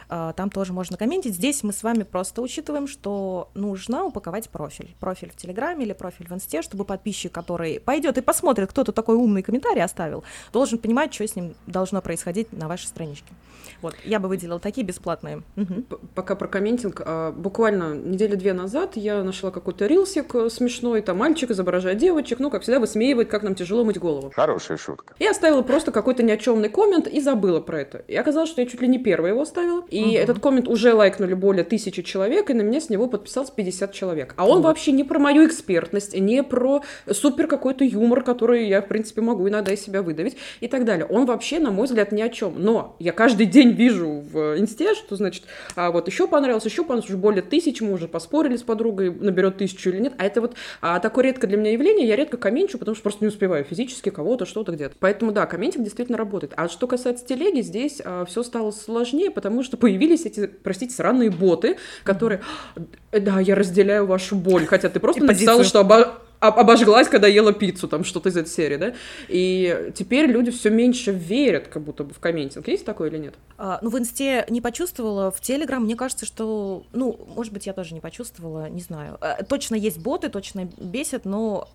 А, 0.09 0.33
там 0.33 0.49
тоже 0.49 0.73
можно 0.73 0.97
комментить. 0.97 1.35
Здесь 1.35 1.63
мы 1.63 1.71
с 1.71 1.83
вами 1.83 2.03
просто 2.03 2.41
учитываем, 2.41 2.87
что 2.87 3.49
нужно 3.53 4.05
упаковать 4.05 4.49
профиль. 4.49 4.95
Профиль 4.99 5.29
в 5.29 5.35
Телеграме 5.35 5.85
или 5.85 5.93
профиль 5.93 6.27
в 6.27 6.31
Инсте, 6.31 6.61
чтобы 6.63 6.83
подписчик, 6.83 7.31
который 7.31 7.79
пойдет 7.79 8.17
и 8.17 8.21
посмотрит, 8.21 8.69
кто-то 8.69 8.91
такой 8.91 9.15
умный 9.15 9.43
комментарий 9.43 9.83
оставил, 9.83 10.23
должен 10.51 10.79
понимать, 10.79 11.13
что 11.13 11.27
с 11.27 11.35
ним 11.35 11.53
должно 11.67 12.01
происходить 12.01 12.51
на 12.51 12.67
вашей 12.67 12.87
страничке. 12.87 13.33
Вот, 13.81 13.95
я 14.03 14.19
бы 14.19 14.27
выделила 14.27 14.59
такие 14.59 14.85
бесплатные. 14.85 15.43
Угу. 15.55 15.97
Пока 16.15 16.35
про 16.35 16.47
комментинг. 16.47 17.01
А, 17.05 17.31
буквально 17.31 17.93
недели 17.93 18.35
две 18.35 18.53
назад 18.53 18.97
я 18.97 19.23
нашла 19.23 19.51
какой-то 19.51 19.85
рилсик 19.85 20.33
э, 20.35 20.49
смешной, 20.49 21.01
там 21.01 21.17
мальчик 21.17 21.51
изображает 21.51 21.99
девочек, 21.99 22.39
ну, 22.39 22.49
как 22.49 22.63
всегда, 22.63 22.79
высмеивает, 22.99 23.29
как 23.29 23.43
нам 23.43 23.55
тяжело 23.55 23.83
мыть 23.83 23.97
голову. 23.97 24.31
Хорошая 24.35 24.77
шутка. 24.77 25.13
Я 25.19 25.31
оставила 25.31 25.61
просто 25.61 25.91
какой-то 25.91 26.21
ни 26.23 26.31
о 26.31 26.37
чемный 26.37 26.69
коммент 26.69 27.07
и 27.07 27.21
забыла 27.21 27.61
про 27.61 27.81
это. 27.81 28.03
И 28.07 28.15
оказалось, 28.15 28.49
что 28.49 28.61
я 28.61 28.67
чуть 28.67 28.81
ли 28.81 28.87
не 28.87 28.99
первая 28.99 29.31
его 29.31 29.41
оставила. 29.41 29.83
И 29.89 30.01
угу. 30.01 30.15
этот 30.15 30.39
коммент 30.39 30.67
уже 30.67 30.93
лайкнули 30.93 31.33
более 31.33 31.63
тысячи 31.63 32.01
человек, 32.01 32.49
и 32.49 32.53
на 32.53 32.61
меня 32.61 32.81
с 32.81 32.89
него 32.89 33.07
подписалось 33.07 33.51
50 33.51 33.93
человек. 33.93 34.33
А 34.35 34.45
он 34.45 34.57
вот. 34.57 34.67
вообще 34.67 34.91
не 34.91 35.03
про 35.03 35.19
мою 35.19 35.47
экспертность, 35.47 36.17
не 36.19 36.43
про 36.43 36.81
супер 37.09 37.47
какой-то 37.47 37.85
юмор, 37.85 38.23
который 38.23 38.67
я, 38.67 38.81
в 38.81 38.87
принципе, 38.87 39.21
могу 39.21 39.47
иногда 39.47 39.71
из 39.71 39.81
себя 39.81 40.01
выдавить 40.01 40.35
и 40.59 40.67
так 40.67 40.83
далее. 40.83 41.05
Он 41.05 41.25
вообще, 41.25 41.59
на 41.59 41.71
мой 41.71 41.85
взгляд, 41.85 42.11
ни 42.11 42.21
о 42.21 42.29
чем. 42.29 42.55
Но 42.57 42.95
я 42.99 43.13
каждый 43.13 43.45
день 43.45 43.71
вижу 43.71 44.23
в 44.31 44.59
инсте, 44.59 44.93
что, 44.93 45.15
значит, 45.15 45.43
а 45.75 45.91
вот 45.91 46.07
еще 46.07 46.27
понравилось, 46.27 46.65
еще 46.65 46.83
понравилось, 46.83 47.09
уже 47.09 47.17
более 47.17 47.43
тысячи, 47.43 47.81
мы 47.81 47.93
уже 47.93 48.07
поспорили 48.07 48.57
с 48.57 48.63
подругой, 48.63 49.11
наберет 49.11 49.57
тысячу 49.57 49.89
или 49.89 49.99
нет. 49.99 50.13
А 50.17 50.25
это 50.25 50.41
вот 50.41 50.55
а, 50.81 50.99
такое 50.99 51.25
редко 51.25 51.47
для 51.47 51.57
меня 51.57 51.71
явление, 51.71 52.07
я 52.07 52.15
редко 52.15 52.37
комменчу, 52.37 52.77
потому 52.79 52.95
что 52.95 53.03
просто 53.03 53.23
не 53.23 53.27
успеваю 53.27 53.63
физически 53.63 54.09
кого-то, 54.09 54.45
что-то 54.45 54.71
где-то. 54.71 54.95
Поэтому, 54.99 55.31
да, 55.31 55.45
комментинг 55.45 55.83
действительно 55.83 56.17
работает. 56.17 56.53
А 56.55 56.67
что 56.67 56.87
касается 56.87 57.25
телеги, 57.25 57.61
здесь 57.61 58.01
а, 58.03 58.25
все 58.25 58.43
стало 58.43 58.71
сложнее, 58.71 59.29
потому 59.29 59.63
что 59.63 59.77
появились 59.77 60.25
эти, 60.25 60.47
простите, 60.47 60.93
сраные 60.93 61.29
боты, 61.29 61.77
которые, 62.03 62.41
mm-hmm. 62.75 63.19
да, 63.19 63.39
я 63.39 63.55
разделяю 63.55 64.05
вашу 64.05 64.35
боль, 64.35 64.65
хотя 64.65 64.89
ты 64.89 64.99
просто 64.99 65.23
написала, 65.23 65.63
что 65.63 65.81
оба 65.81 66.21
обожглась, 66.39 67.07
когда 67.07 67.27
ела 67.27 67.53
пиццу, 67.53 67.87
там 67.87 68.03
что-то 68.03 68.29
из 68.29 68.37
этой 68.37 68.49
серии, 68.49 68.77
да? 68.77 68.93
И 69.27 69.91
теперь 69.95 70.25
люди 70.27 70.51
все 70.51 70.69
меньше 70.69 71.11
верят, 71.11 71.67
как 71.67 71.83
будто 71.83 72.03
бы 72.03 72.13
в 72.13 72.19
комментинг. 72.19 72.67
Есть 72.67 72.85
такое 72.85 73.09
или 73.09 73.17
нет? 73.17 73.35
А, 73.57 73.79
ну, 73.81 73.89
в 73.89 73.97
инсте 73.97 74.45
не 74.49 74.61
почувствовала, 74.61 75.31
в 75.31 75.41
Телеграм, 75.41 75.83
мне 75.83 75.95
кажется, 75.95 76.25
что, 76.25 76.83
ну, 76.93 77.19
может 77.35 77.51
быть, 77.51 77.65
я 77.65 77.73
тоже 77.73 77.93
не 77.93 77.99
почувствовала, 77.99 78.69
не 78.69 78.81
знаю. 78.81 79.17
А, 79.21 79.43
точно 79.43 79.75
есть 79.75 79.99
боты, 79.99 80.29
точно 80.29 80.69
бесят, 80.77 81.25
но 81.25 81.67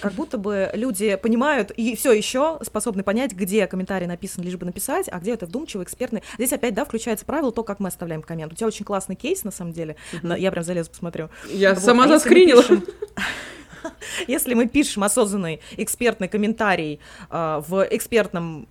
как 0.00 0.12
будто 0.14 0.38
бы 0.38 0.70
люди 0.72 1.16
понимают 1.16 1.70
и 1.72 1.94
все 1.96 2.12
еще 2.12 2.58
способны 2.62 3.02
понять, 3.02 3.32
где 3.32 3.66
комментарий 3.66 4.06
написан, 4.06 4.42
лишь 4.42 4.56
бы 4.56 4.64
написать, 4.64 5.08
а 5.10 5.18
где 5.18 5.34
это 5.34 5.44
вдумчивый, 5.46 5.84
экспертный. 5.84 6.22
Здесь 6.36 6.52
опять, 6.52 6.74
да, 6.74 6.84
включается 6.84 7.26
правило, 7.26 7.52
то, 7.52 7.62
как 7.62 7.80
мы 7.80 7.88
оставляем 7.88 8.22
коммент. 8.22 8.52
У 8.52 8.56
тебя 8.56 8.68
очень 8.68 8.86
классный 8.86 9.16
кейс, 9.16 9.44
на 9.44 9.50
самом 9.50 9.72
деле. 9.72 9.96
Mm-hmm. 10.12 10.40
Я 10.40 10.50
прям 10.50 10.64
залезу, 10.64 10.90
посмотрю. 10.90 11.28
Я 11.50 11.74
вот. 11.74 11.82
сама 11.82 12.04
а 12.04 12.08
заскринила. 12.08 12.64
Если 14.26 14.54
мы 14.54 14.66
пишем 14.66 15.04
осознанный 15.04 15.60
экспертный 15.76 16.28
комментарий 16.28 17.00
э, 17.30 17.62
в 17.66 17.86
экспертном 17.90 18.68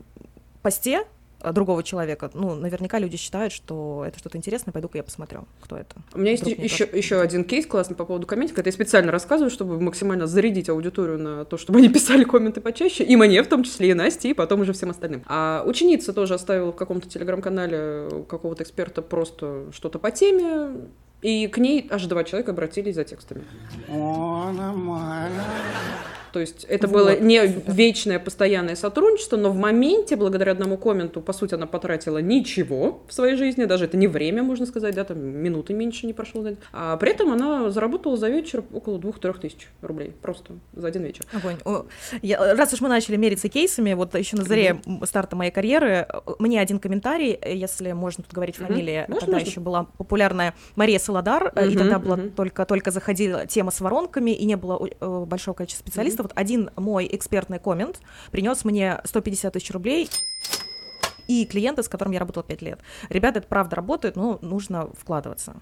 посте, 0.61 1.05
а, 1.45 1.51
другого 1.51 1.83
человека. 1.83 2.31
Ну, 2.33 2.55
наверняка 2.55 2.97
люди 2.97 3.17
считают, 3.17 3.53
что 3.53 4.03
это 4.07 4.17
что-то 4.17 4.35
интересное, 4.35 4.71
пойду-ка 4.71 4.97
я 4.97 5.03
посмотрю, 5.03 5.45
кто 5.61 5.77
это. 5.77 5.95
У 6.15 6.19
меня 6.19 6.31
есть 6.31 6.47
еще, 6.47 6.89
еще 6.91 7.21
один 7.21 7.43
кейс 7.43 7.67
классный 7.67 7.95
по 7.95 8.03
поводу 8.03 8.25
комментинга. 8.25 8.61
Это 8.61 8.69
я 8.69 8.73
специально 8.73 9.11
рассказываю, 9.11 9.51
чтобы 9.51 9.79
максимально 9.79 10.25
зарядить 10.25 10.69
аудиторию 10.69 11.19
на 11.19 11.45
то, 11.45 11.57
чтобы 11.57 11.77
они 11.77 11.89
писали 11.93 12.23
комменты 12.23 12.61
почаще, 12.61 13.03
и 13.03 13.15
мне 13.15 13.43
в 13.43 13.47
том 13.47 13.63
числе, 13.63 13.91
и 13.91 13.93
Насте, 13.93 14.31
и 14.31 14.33
потом 14.33 14.61
уже 14.61 14.73
всем 14.73 14.89
остальным. 14.89 15.23
А 15.27 15.63
ученица 15.67 16.13
тоже 16.13 16.33
оставила 16.33 16.71
в 16.71 16.75
каком-то 16.75 17.07
телеграм-канале 17.07 18.25
какого-то 18.27 18.63
эксперта 18.63 19.03
просто 19.03 19.65
что-то 19.71 19.99
по 19.99 20.09
теме, 20.09 20.87
и 21.21 21.47
к 21.47 21.57
ней 21.57 21.87
аж 21.89 22.05
два 22.05 22.23
человека 22.23 22.51
обратились 22.51 22.95
за 22.95 23.03
текстами. 23.03 23.43
О, 23.89 24.51
нормально. 24.51 25.43
То 26.35 26.41
есть 26.41 26.65
это 26.65 26.87
Вот, 26.87 26.93
было 26.97 27.17
не 27.17 27.47
супер. 27.47 27.71
вечное 27.71 28.19
постоянное 28.19 28.75
сотрудничество, 28.75 29.37
но 29.37 29.51
в 29.51 29.55
моменте, 29.55 30.17
благодаря 30.17 30.51
одному 30.51 30.75
комменту, 30.77 31.21
по 31.21 31.31
сути, 31.31 31.53
она 31.53 31.65
потратила 31.65 32.17
ничего 32.17 33.03
в 33.07 33.13
своей 33.13 33.37
жизни, 33.37 33.63
даже 33.63 33.85
это 33.85 33.95
не 33.95 34.07
время, 34.07 34.43
можно 34.43 34.65
сказать, 34.65 34.95
да, 34.95 35.05
там 35.05 35.17
минуты 35.17 35.73
меньше 35.73 36.05
не 36.05 36.11
прошло. 36.11 36.41
да. 36.43 36.51
А 36.73 36.97
при 36.97 37.11
этом 37.11 37.31
она 37.31 37.69
заработала 37.69 38.17
за 38.17 38.27
вечер 38.27 38.65
около 38.73 38.99
двух-трех 38.99 39.39
тысяч 39.39 39.69
рублей, 39.81 40.11
просто 40.21 40.55
за 40.73 40.87
один 40.87 41.03
вечер. 41.03 41.23
Огонь. 41.31 41.55
Я- 42.21 42.53
раз 42.53 42.73
уж 42.73 42.81
мы 42.81 42.89
начали 42.89 43.15
мериться 43.15 43.47
кейсами, 43.47 43.93
вот 43.93 44.13
еще 44.13 44.35
на 44.35 44.43
заре 44.43 44.81
м, 44.85 45.03
старта 45.05 45.37
моей 45.37 45.51
карьеры, 45.51 46.05
э, 46.09 46.19
мне 46.39 46.59
один 46.59 46.79
комментарий, 46.79 47.39
э, 47.41 47.55
если 47.55 47.93
можно 47.93 48.25
тут 48.25 48.33
говорить 48.33 48.57
фамилии, 48.57 49.05
Можно, 49.07 49.19
тогда 49.21 49.37
можно. 49.37 49.47
еще 49.47 49.59
была 49.61 49.85
популярная 49.97 50.53
Мария 50.75 50.99
Солодар, 50.99 51.53
э, 51.55 51.69
и 51.69 51.77
тогда 51.77 51.97
была 51.97 52.17
мгм. 52.17 52.31
только, 52.31 52.65
только 52.65 52.91
заходила 52.91 53.45
тема 53.45 53.71
с 53.71 53.79
воронками, 53.79 54.31
и 54.31 54.43
не 54.43 54.57
было 54.57 54.85
большого 55.25 55.55
количества 55.55 55.83
специалистов. 55.87 56.24
Вот 56.25 56.31
один 56.33 56.71
мой 56.75 57.07
экспертный 57.11 57.59
коммент 57.59 57.99
принес 58.31 58.65
мне 58.65 58.99
150 59.03 59.53
тысяч 59.53 59.69
рублей, 59.69 60.09
и 61.27 61.45
клиенты, 61.45 61.83
с 61.83 61.87
которым 61.87 62.13
я 62.13 62.19
работала 62.19 62.43
5 62.43 62.61
лет. 62.63 62.79
Ребята, 63.09 63.37
это 63.37 63.47
правда 63.47 63.75
работает, 63.75 64.15
но 64.15 64.39
нужно 64.41 64.89
вкладываться. 64.99 65.55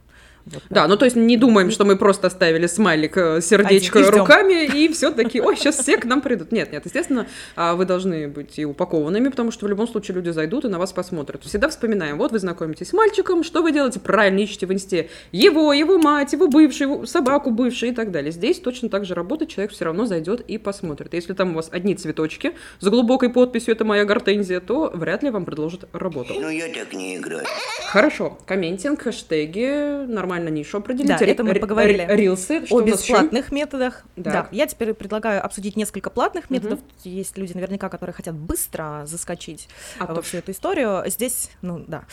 Вот, 0.46 0.64
Да, 0.70 0.88
ну 0.88 0.98
то 0.98 1.06
есть 1.06 1.16
не 1.16 1.38
думаем, 1.38 1.72
что 1.72 1.86
мы 1.86 1.96
просто 1.96 2.28
оставили 2.28 2.68
смайлик, 2.68 3.16
э, 3.16 3.42
сердечко 3.42 4.00
Один, 4.00 4.12
руками, 4.12 4.66
и 4.66 4.92
все 4.92 5.12
таки 5.12 5.40
ой, 5.40 5.56
сейчас 5.56 5.78
все 5.78 5.98
к 5.98 6.06
нам 6.06 6.22
придут. 6.22 6.52
Нет, 6.52 6.72
нет, 6.74 6.84
естественно, 6.86 7.28
а, 7.56 7.76
вы 7.76 7.86
должны 7.86 8.28
быть 8.28 8.60
и 8.60 8.66
упакованными, 8.66 9.30
потому 9.30 9.52
что 9.52 9.66
в 9.66 9.70
любом 9.70 9.88
случае 9.88 10.16
люди 10.16 10.30
зайдут 10.32 10.66
и 10.66 10.68
на 10.68 10.80
вас 10.80 10.92
посмотрят. 10.92 11.44
Всегда 11.44 11.70
вспоминаем, 11.70 12.18
вот 12.18 12.34
вы 12.34 12.40
знакомитесь 12.40 12.90
с 12.90 12.94
мальчиком, 12.94 13.44
что 13.44 13.62
вы 13.62 13.72
делаете? 13.72 14.02
Правильно 14.02 14.40
ищете 14.40 14.66
в 14.66 14.74
инсте 14.74 15.10
его, 15.32 15.72
его 15.72 15.98
мать, 15.98 16.34
его 16.34 16.48
бывший, 16.50 16.84
его 16.84 17.06
собаку 17.06 17.52
бывший 17.52 17.90
и 17.90 17.94
так 17.94 18.12
далее. 18.12 18.32
Здесь 18.32 18.60
точно 18.60 18.90
так 18.90 19.06
же 19.06 19.14
работает, 19.14 19.50
человек 19.50 19.72
все 19.72 19.86
равно 19.86 20.06
зайдет 20.06 20.42
и 20.42 20.58
посмотрит. 20.58 21.14
Если 21.14 21.34
там 21.34 21.52
у 21.52 21.56
вас 21.56 21.70
одни 21.72 21.96
цветочки 21.96 22.54
с 22.82 22.88
глубокой 22.88 23.30
подписью 23.30 23.74
«это 23.74 23.86
моя 23.86 24.04
гортензия», 24.04 24.60
то 24.60 24.92
вряд 24.94 25.24
ли 25.24 25.30
вам 25.30 25.46
предложат 25.46 25.88
работу. 25.94 26.34
Ну 26.38 26.50
я 26.50 26.68
так 26.68 26.94
не 26.94 27.16
играю. 27.16 27.46
Хорошо, 27.88 28.38
комментинг, 28.46 29.04
хэштеги, 29.04 30.06
нормально 30.06 30.33
нишу 30.50 30.78
определить. 30.78 31.08
Да, 31.08 31.18
это 31.18 31.44
мы 31.44 31.54
Ри- 31.54 31.60
поговорили. 31.60 32.06
ри- 32.10 32.16
Рилсы, 32.24 32.66
что 32.66 32.78
о 32.78 32.82
бесплатных 32.82 33.52
методах. 33.52 34.04
Да. 34.16 34.48
Я 34.52 34.68
теперь 34.68 34.94
предлагаю 34.94 35.44
обсудить 35.44 35.76
несколько 35.76 36.10
платных 36.10 36.50
методов. 36.50 36.80
Есть 37.04 37.38
люди 37.38 37.54
наверняка, 37.54 37.90
которые 37.90 38.14
хотят 38.14 38.36
быстро 38.36 39.04
заскочить 39.06 39.68
А 40.00 40.14
во 40.14 40.22
всю 40.22 40.38
эту 40.38 40.52
историю. 40.52 41.04
Здесь, 41.08 41.52
ну 41.62 41.84
да. 41.88 42.04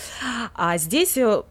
А 0.54 0.76
здесь 0.78 1.16
э, 1.16 1.42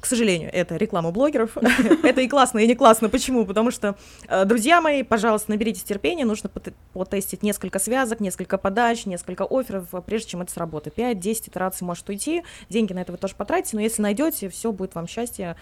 к 0.00 0.06
сожалению, 0.06 0.50
это 0.52 0.76
реклама 0.76 1.10
блогеров. 1.10 1.56
это 2.02 2.20
и 2.20 2.28
классно, 2.28 2.58
и 2.58 2.66
не 2.66 2.74
классно. 2.74 3.08
Почему? 3.08 3.44
Потому 3.44 3.70
что, 3.70 3.96
э, 4.28 4.44
друзья 4.44 4.80
мои, 4.80 5.02
пожалуйста, 5.02 5.50
наберитесь 5.50 5.82
терпения. 5.82 6.24
Нужно 6.24 6.48
пот- 6.48 6.72
потестить 6.92 7.42
несколько 7.42 7.78
связок, 7.78 8.20
несколько 8.20 8.58
подач, 8.58 9.06
несколько 9.06 9.44
офферов, 9.44 9.94
э, 9.94 10.00
прежде 10.04 10.30
чем 10.30 10.42
это 10.42 10.52
сработает. 10.52 10.96
5-10 10.96 11.48
итераций 11.48 11.86
может 11.86 12.08
уйти. 12.08 12.42
Деньги 12.68 12.92
на 12.92 13.00
это 13.00 13.12
вы 13.12 13.18
тоже 13.18 13.34
потратите. 13.36 13.76
Но 13.76 13.82
если 13.82 14.02
найдете, 14.02 14.48
все 14.48 14.72
будет 14.72 14.94
вам 14.94 15.06
счастье. 15.06 15.56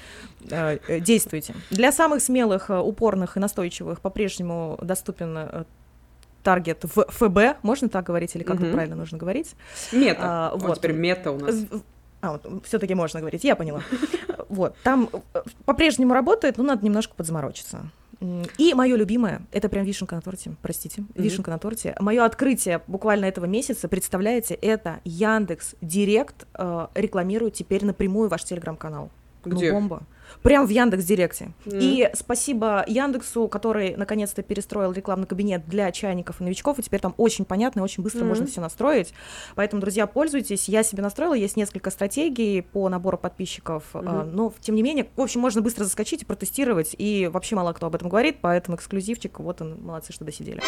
Э, 0.50 0.78
Действуйте. 1.00 1.54
Для 1.70 1.92
самых 1.92 2.22
смелых, 2.22 2.70
упорных 2.70 3.36
и 3.36 3.40
настойчивых 3.40 4.00
по-прежнему 4.00 4.78
доступен 4.82 5.66
таргет 6.42 6.84
в 6.84 7.04
ФБ, 7.08 7.62
можно 7.62 7.88
так 7.88 8.06
говорить, 8.06 8.34
или 8.34 8.42
как 8.42 8.60
это 8.60 8.72
правильно 8.72 8.96
нужно 8.96 9.18
говорить? 9.18 9.54
Мета. 9.92 10.20
А, 10.22 10.50
вот. 10.52 10.62
вот. 10.62 10.78
теперь 10.78 10.92
мета 10.92 11.32
у 11.32 11.38
нас. 11.38 11.56
А, 12.20 12.32
вот, 12.32 12.64
все-таки 12.64 12.94
можно 12.94 13.20
говорить, 13.20 13.44
я 13.44 13.56
поняла. 13.56 13.82
Вот, 14.48 14.74
там 14.82 15.10
э, 15.34 15.42
по-прежнему 15.66 16.14
работает, 16.14 16.56
но 16.56 16.64
надо 16.64 16.82
немножко 16.82 17.14
подзаморочиться. 17.14 17.90
И 18.56 18.72
мое 18.74 18.96
любимое, 18.96 19.42
это 19.52 19.68
прям 19.68 19.84
вишенка 19.84 20.16
на 20.16 20.22
торте, 20.22 20.56
простите, 20.62 21.04
вишенка 21.14 21.50
на 21.50 21.58
торте. 21.58 21.94
Мое 22.00 22.24
открытие 22.24 22.80
буквально 22.86 23.26
этого 23.26 23.44
месяца, 23.44 23.88
представляете, 23.88 24.54
это 24.54 25.00
Яндекс 25.04 25.74
Директ 25.82 26.46
э, 26.54 26.86
рекламирует 26.94 27.54
теперь 27.54 27.84
напрямую 27.84 28.28
ваш 28.30 28.44
телеграм-канал. 28.44 29.10
Где? 29.44 29.70
Ну, 29.70 29.80
бомба. 29.80 30.02
Прям 30.42 30.66
в 30.66 30.70
Яндекс 30.70 31.04
Директе. 31.04 31.52
Мгм. 31.64 31.78
И 31.80 32.10
спасибо 32.14 32.84
Яндексу, 32.86 33.48
который 33.48 33.96
наконец-то 33.96 34.42
перестроил 34.42 34.92
рекламный 34.92 35.26
кабинет 35.26 35.68
для 35.68 35.90
чайников 35.92 36.40
и 36.40 36.44
новичков, 36.44 36.78
и 36.78 36.82
теперь 36.82 37.00
там 37.00 37.14
очень 37.16 37.44
понятно 37.44 37.80
и 37.80 37.82
очень 37.82 38.02
быстро 38.02 38.20
Мгм. 38.20 38.28
можно 38.28 38.46
все 38.46 38.60
настроить. 38.60 39.12
Поэтому, 39.54 39.80
друзья, 39.80 40.06
пользуйтесь. 40.06 40.68
Я 40.68 40.82
себе 40.82 41.02
настроила, 41.02 41.34
есть 41.34 41.56
несколько 41.56 41.90
стратегий 41.90 42.62
по 42.62 42.88
набору 42.88 43.18
подписчиков, 43.18 43.84
Мгм. 43.94 44.34
но 44.34 44.52
тем 44.60 44.74
не 44.74 44.82
менее, 44.82 45.08
в 45.16 45.20
общем, 45.20 45.40
можно 45.40 45.62
быстро 45.62 45.84
заскочить 45.84 46.22
и 46.22 46.24
протестировать, 46.24 46.94
и 46.98 47.28
вообще 47.32 47.56
мало 47.56 47.72
кто 47.72 47.86
об 47.86 47.94
этом 47.94 48.08
говорит, 48.08 48.38
поэтому 48.40 48.76
эксклюзивчик, 48.76 49.40
вот 49.40 49.60
он, 49.60 49.82
молодцы, 49.82 50.12
что 50.12 50.24
досидели. 50.24 50.60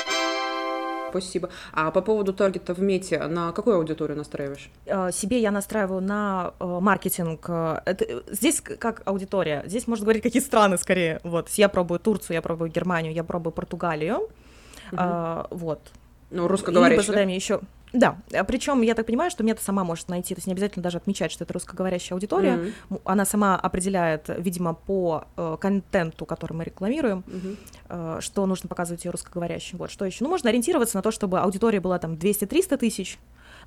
Спасибо. 1.10 1.50
А 1.72 1.90
по 1.90 2.00
поводу 2.02 2.32
таргета 2.32 2.74
в 2.74 2.80
мете, 2.80 3.18
на 3.26 3.52
какую 3.52 3.76
аудиторию 3.76 4.16
настраиваешь? 4.16 4.70
Э, 4.86 5.10
себе 5.12 5.40
я 5.40 5.50
настраиваю 5.50 6.00
на 6.00 6.54
э, 6.58 6.78
маркетинг. 6.80 7.44
э, 7.48 7.80
это, 7.84 8.22
здесь 8.30 8.60
как 8.60 9.02
аудитория. 9.04 9.62
Здесь 9.66 9.86
можно 9.86 10.04
говорить, 10.04 10.22
какие 10.22 10.42
страны 10.42 10.78
скорее. 10.78 11.20
Вот, 11.22 11.48
я 11.50 11.68
пробую 11.68 12.00
Турцию, 12.00 12.34
я 12.34 12.42
пробую 12.42 12.70
Германию, 12.70 13.12
я 13.12 13.24
пробую 13.24 13.52
Португалию. 13.52 14.28
А, 14.92 15.46
вот. 15.50 15.80
Ну, 16.30 16.42
Либо 16.42 16.48
русскоговорящий, 16.48 17.06
задай 17.06 17.22
да? 17.22 17.26
мне 17.26 17.36
еще. 17.36 17.60
Да, 17.92 18.18
причем 18.46 18.82
я 18.82 18.94
так 18.94 19.06
понимаю, 19.06 19.30
что 19.30 19.42
мета 19.42 19.62
сама 19.62 19.82
может 19.84 20.08
найти, 20.08 20.34
то 20.34 20.38
есть 20.38 20.46
не 20.46 20.52
обязательно 20.52 20.82
даже 20.82 20.98
отмечать, 20.98 21.32
что 21.32 21.44
это 21.44 21.52
русскоговорящая 21.54 22.14
аудитория. 22.16 22.72
М, 22.90 23.00
Она 23.04 23.24
сама 23.24 23.56
определяет, 23.56 24.26
видимо, 24.28 24.74
по 24.74 25.24
э, 25.36 25.56
контенту, 25.60 26.24
который 26.26 26.52
мы 26.52 26.64
рекламируем, 26.64 27.24
Мгм. 27.26 27.56
э, 27.88 28.18
что 28.20 28.46
нужно 28.46 28.68
показывать 28.68 29.04
ее 29.04 29.10
русскоговорящим. 29.10 29.78
Вот 29.78 29.90
что 29.90 30.04
еще. 30.04 30.22
Ну, 30.24 30.30
можно 30.30 30.50
ориентироваться 30.50 30.96
на 30.96 31.02
то, 31.02 31.10
чтобы 31.10 31.40
аудитория 31.40 31.80
была 31.80 31.98
там 31.98 32.14
200-300 32.14 32.76
тысяч, 32.76 33.18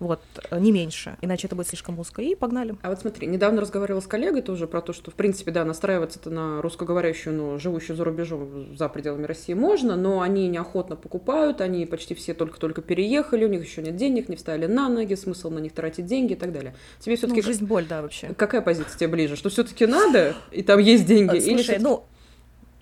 вот, 0.08 0.22
э, 0.52 0.60
не 0.60 0.72
меньше, 0.72 1.18
иначе 1.22 1.48
это 1.48 1.56
будет 1.56 1.68
слишком 1.68 2.00
узко. 2.00 2.22
И 2.22 2.36
погнали. 2.36 2.76
А 2.82 2.90
вот 2.90 3.00
смотри, 3.02 3.28
недавно 3.28 3.62
разговаривала 3.62 4.02
с 4.02 4.08
коллегой 4.08 4.42
тоже 4.42 4.68
про 4.68 4.82
то, 4.82 4.94
что, 4.94 5.12
в 5.12 5.14
принципе, 5.16 5.52
да, 5.52 5.66
настраиваться-то 5.66 6.30
на 6.30 6.62
русскоговорящую, 6.62 7.36
но 7.36 7.58
живущую 7.58 7.96
за 7.96 8.04
рубежом, 8.04 8.76
за 8.78 8.90
пределами 8.90 9.26
России 9.26 9.54
можно, 9.54 9.96
но 9.96 10.22
они 10.22 10.48
неохотно 10.48 10.96
покупают, 10.96 11.62
они 11.62 11.86
почти 11.86 12.16
все 12.16 12.34
только-только 12.34 12.82
переехали, 12.82 13.46
у 13.46 13.50
них 13.50 13.64
еще 13.64 13.82
нет 13.82 13.96
денег, 13.96 14.30
не 14.30 14.36
встали 14.36 14.66
на 14.66 14.90
ноги, 14.90 15.16
смысл 15.16 15.50
на 15.50 15.60
них 15.60 15.74
тратить 15.74 16.06
деньги 16.06 16.34
и 16.34 16.36
так 16.36 16.52
далее. 16.52 16.76
Тебе 17.00 17.14
Ну, 17.14 17.18
все-таки 17.18 17.42
жизнь 17.42 17.66
боль, 17.66 17.86
да, 17.88 18.02
вообще. 18.02 18.34
какая 18.38 18.62
позиция 18.62 18.98
тебе 18.98 19.08
ближе? 19.10 19.36
Что 19.36 19.50
все-таки 19.50 19.86
надо, 19.86 20.36
и 20.52 20.64
там 20.64 20.80
есть 20.80 21.06
деньги? 21.06 21.36
Э, 21.36 21.38
или 21.38 21.44
Слушай, 21.58 21.64
всё-таки- 21.64 21.84
ну, 21.84 22.04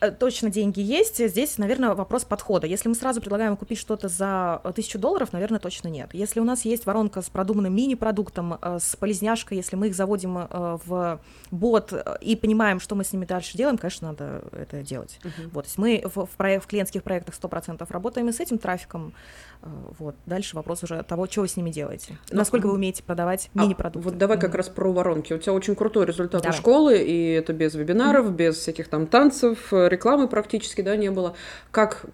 точно 0.09 0.49
деньги 0.49 0.79
есть. 0.79 1.17
Здесь, 1.29 1.57
наверное, 1.59 1.93
вопрос 1.93 2.23
подхода. 2.23 2.65
Если 2.65 2.89
мы 2.89 2.95
сразу 2.95 3.21
предлагаем 3.21 3.55
купить 3.55 3.77
что-то 3.77 4.07
за 4.07 4.59
э, 4.63 4.71
тысячу 4.73 4.97
долларов, 4.97 5.31
наверное, 5.33 5.59
точно 5.59 5.89
нет. 5.89 6.09
Если 6.13 6.39
у 6.39 6.43
нас 6.43 6.65
есть 6.65 6.85
воронка 6.87 7.21
с 7.21 7.29
продуманным 7.29 7.75
мини-продуктом, 7.75 8.57
э, 8.59 8.77
с 8.81 8.95
полезняшкой, 8.95 9.57
если 9.57 9.75
мы 9.75 9.87
их 9.89 9.95
заводим 9.95 10.37
э, 10.39 10.77
в 10.85 11.19
бот 11.51 11.93
э, 11.93 12.03
и 12.21 12.35
понимаем, 12.35 12.79
что 12.79 12.95
мы 12.95 13.03
с 13.03 13.13
ними 13.13 13.25
дальше 13.25 13.57
делаем, 13.57 13.77
конечно, 13.77 14.07
надо 14.09 14.43
это 14.51 14.81
делать. 14.81 15.19
Мгм. 15.23 15.49
Вот, 15.53 15.65
то 15.65 15.67
есть 15.67 15.77
мы 15.77 16.01
в, 16.05 16.25
в, 16.25 16.37
проек- 16.37 16.61
в 16.63 16.67
клиентских 16.67 17.03
проектах 17.03 17.35
100% 17.39 17.85
работаем 17.89 18.27
и 18.29 18.31
с 18.31 18.39
этим 18.39 18.57
трафиком. 18.57 19.13
Э, 19.61 19.67
Вот. 19.99 20.15
Дальше 20.25 20.55
вопрос 20.55 20.83
уже 20.83 21.03
того, 21.03 21.27
что 21.27 21.41
вы 21.41 21.47
с 21.47 21.55
ними 21.57 21.69
делаете. 21.69 22.17
Ну, 22.31 22.37
Насколько 22.37 22.65
вы 22.67 22.73
умеете 22.73 23.03
продавать 23.03 23.49
А, 23.53 23.61
мини-продукты. 23.61 24.09
Вот 24.09 24.17
давай 24.17 24.39
как 24.39 24.49
Мгм. 24.49 24.57
раз 24.57 24.69
про 24.69 24.91
воронки. 24.91 25.33
У 25.33 25.37
тебя 25.37 25.53
очень 25.53 25.75
крутой 25.75 26.05
результат 26.07 26.41
у 26.41 26.43
Давай. 26.43 26.57
школы, 26.57 26.97
и 26.97 27.31
это 27.33 27.53
без 27.53 27.75
вебинаров, 27.75 28.31
без 28.33 28.55
всяких 28.57 28.87
там 28.87 29.05
танцев, 29.05 29.71
э, 29.73 29.89
рекламы 29.91 30.27
практически, 30.27 30.81
да, 30.81 30.95
не 30.95 31.11
было. 31.11 31.35
Как... 31.71 32.05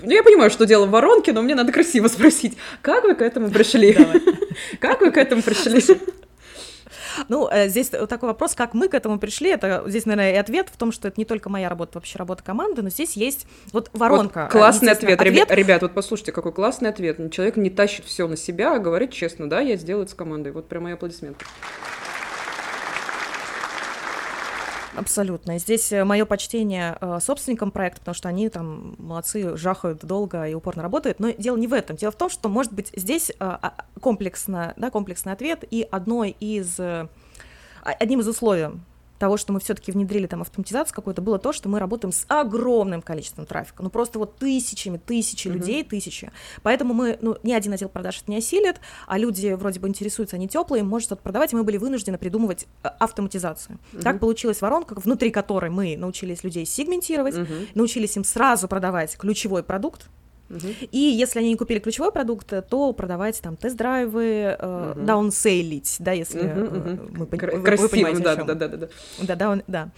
Ну, 0.00 0.10
я 0.10 0.22
понимаю, 0.22 0.50
что 0.50 0.66
дело 0.66 0.86
в 0.86 0.90
воронке, 0.90 1.32
но 1.32 1.42
мне 1.42 1.54
надо 1.54 1.72
красиво 1.72 2.08
спросить. 2.08 2.56
Как 2.82 3.04
вы 3.04 3.14
к 3.14 3.22
этому 3.22 3.50
пришли? 3.50 3.96
Как 4.80 5.00
вы 5.00 5.10
к 5.10 5.16
этому 5.16 5.42
пришли? 5.42 5.82
Ну, 7.28 7.48
э, 7.48 7.68
здесь 7.68 7.88
такой 7.90 8.28
вопрос, 8.28 8.54
как 8.54 8.74
мы 8.74 8.88
к 8.88 8.94
этому 8.94 9.18
пришли. 9.18 9.50
Это 9.50 9.84
здесь, 9.86 10.04
наверное, 10.04 10.32
и 10.32 10.36
ответ 10.36 10.68
в 10.68 10.76
том, 10.76 10.92
что 10.92 11.08
это 11.08 11.14
не 11.18 11.24
только 11.24 11.48
моя 11.48 11.68
работа, 11.68 11.92
вообще 11.98 12.18
работа 12.18 12.42
команды, 12.42 12.82
но 12.82 12.90
здесь 12.90 13.14
есть 13.16 13.46
вот 13.72 13.90
воронка. 13.92 14.42
Вот 14.44 14.52
классный 14.52 14.92
ответ. 14.92 15.20
Ребя- 15.20 15.46
Ребят, 15.48 15.82
вот 15.82 15.94
послушайте, 15.94 16.32
какой 16.32 16.52
классный 16.52 16.90
ответ. 16.90 17.18
Человек 17.32 17.56
не 17.56 17.70
тащит 17.70 18.04
все 18.04 18.26
на 18.26 18.36
себя, 18.36 18.74
а 18.74 18.78
говорит 18.78 19.12
честно, 19.12 19.48
да, 19.48 19.60
я 19.60 19.76
сделаю 19.76 20.04
это 20.04 20.12
с 20.12 20.14
командой. 20.14 20.52
Вот 20.52 20.68
прям 20.68 20.84
мои 20.84 20.94
аплодисменты. 20.94 21.44
Абсолютно. 24.96 25.58
Здесь 25.58 25.90
мое 25.90 26.24
почтение 26.24 26.96
э, 27.00 27.18
собственникам 27.20 27.70
проекта, 27.70 28.00
потому 28.00 28.14
что 28.14 28.28
они 28.28 28.48
там 28.48 28.94
молодцы, 28.98 29.56
жахают 29.56 30.04
долго 30.04 30.44
и 30.44 30.54
упорно 30.54 30.82
работают. 30.82 31.18
Но 31.18 31.30
дело 31.30 31.56
не 31.56 31.66
в 31.66 31.72
этом. 31.72 31.96
Дело 31.96 32.12
в 32.12 32.16
том, 32.16 32.30
что, 32.30 32.48
может 32.48 32.72
быть, 32.72 32.90
здесь 32.94 33.30
э, 33.30 33.34
а, 33.40 33.74
комплексно, 34.00 34.72
да, 34.76 34.90
комплексный 34.90 35.32
ответ, 35.32 35.64
и 35.68 35.86
одной 35.90 36.30
из, 36.38 36.78
э, 36.78 37.08
а- 37.82 37.90
одним 37.90 38.20
из 38.20 38.28
условий 38.28 38.68
того, 39.18 39.36
что 39.36 39.52
мы 39.52 39.60
все-таки 39.60 39.92
внедрили 39.92 40.26
там 40.26 40.42
автоматизацию 40.42 40.94
какую-то, 40.94 41.22
было 41.22 41.38
то, 41.38 41.52
что 41.52 41.68
мы 41.68 41.78
работаем 41.78 42.12
с 42.12 42.24
огромным 42.28 43.00
количеством 43.02 43.46
трафика. 43.46 43.82
Ну, 43.82 43.90
просто 43.90 44.18
вот 44.18 44.36
тысячами, 44.38 44.96
тысячи 44.98 45.48
Мгм. 45.48 45.56
людей, 45.58 45.84
тысячи. 45.84 46.32
Поэтому 46.62 46.94
мы, 46.94 47.18
ну, 47.20 47.36
ни 47.42 47.52
один 47.52 47.72
отдел 47.72 47.88
продаж 47.88 48.20
это 48.22 48.30
не 48.30 48.38
осилит, 48.38 48.80
а 49.06 49.18
люди 49.18 49.52
вроде 49.52 49.80
бы 49.80 49.88
интересуются, 49.88 50.36
они 50.36 50.48
теплые, 50.48 50.82
может 50.82 51.06
что-то 51.06 51.22
продавать, 51.22 51.52
и 51.52 51.56
мы 51.56 51.62
были 51.64 51.76
вынуждены 51.76 52.18
придумывать 52.18 52.66
э, 52.82 52.88
автоматизацию. 52.98 53.78
Так 54.02 54.14
Мгм. 54.14 54.18
получилась 54.20 54.60
воронка, 54.60 54.94
внутри 54.98 55.30
которой 55.30 55.70
мы 55.70 55.96
научились 55.96 56.42
людей 56.44 56.66
сегментировать, 56.66 57.36
Мгм. 57.36 57.68
научились 57.74 58.16
им 58.16 58.24
сразу 58.24 58.68
продавать 58.68 59.16
ключевой 59.16 59.62
продукт, 59.62 60.08
И 60.90 60.98
если 60.98 61.38
они 61.40 61.50
не 61.50 61.56
купили 61.56 61.78
ключевой 61.78 62.12
продукт, 62.12 62.52
то 62.68 62.92
продавать 62.92 63.40
там 63.40 63.56
тест-драйвы, 63.56 64.56
э, 64.58 64.94
даунсейлить, 64.96 65.96
да, 65.98 66.12
если 66.12 66.42
э, 66.42 66.54
мы 67.10 67.26
пон- 67.26 67.50
вы- 67.50 67.58
вы 67.58 67.64
Красиво, 67.64 67.88
понимаете, 67.88 68.22
да, 68.22 68.36
да, 68.36 68.54
да, 68.54 68.68
да, 68.68 68.76
да. 68.76 68.88
Да, 69.22 69.34
да, 69.36 69.50
он- 69.50 69.62
да. 69.66 69.88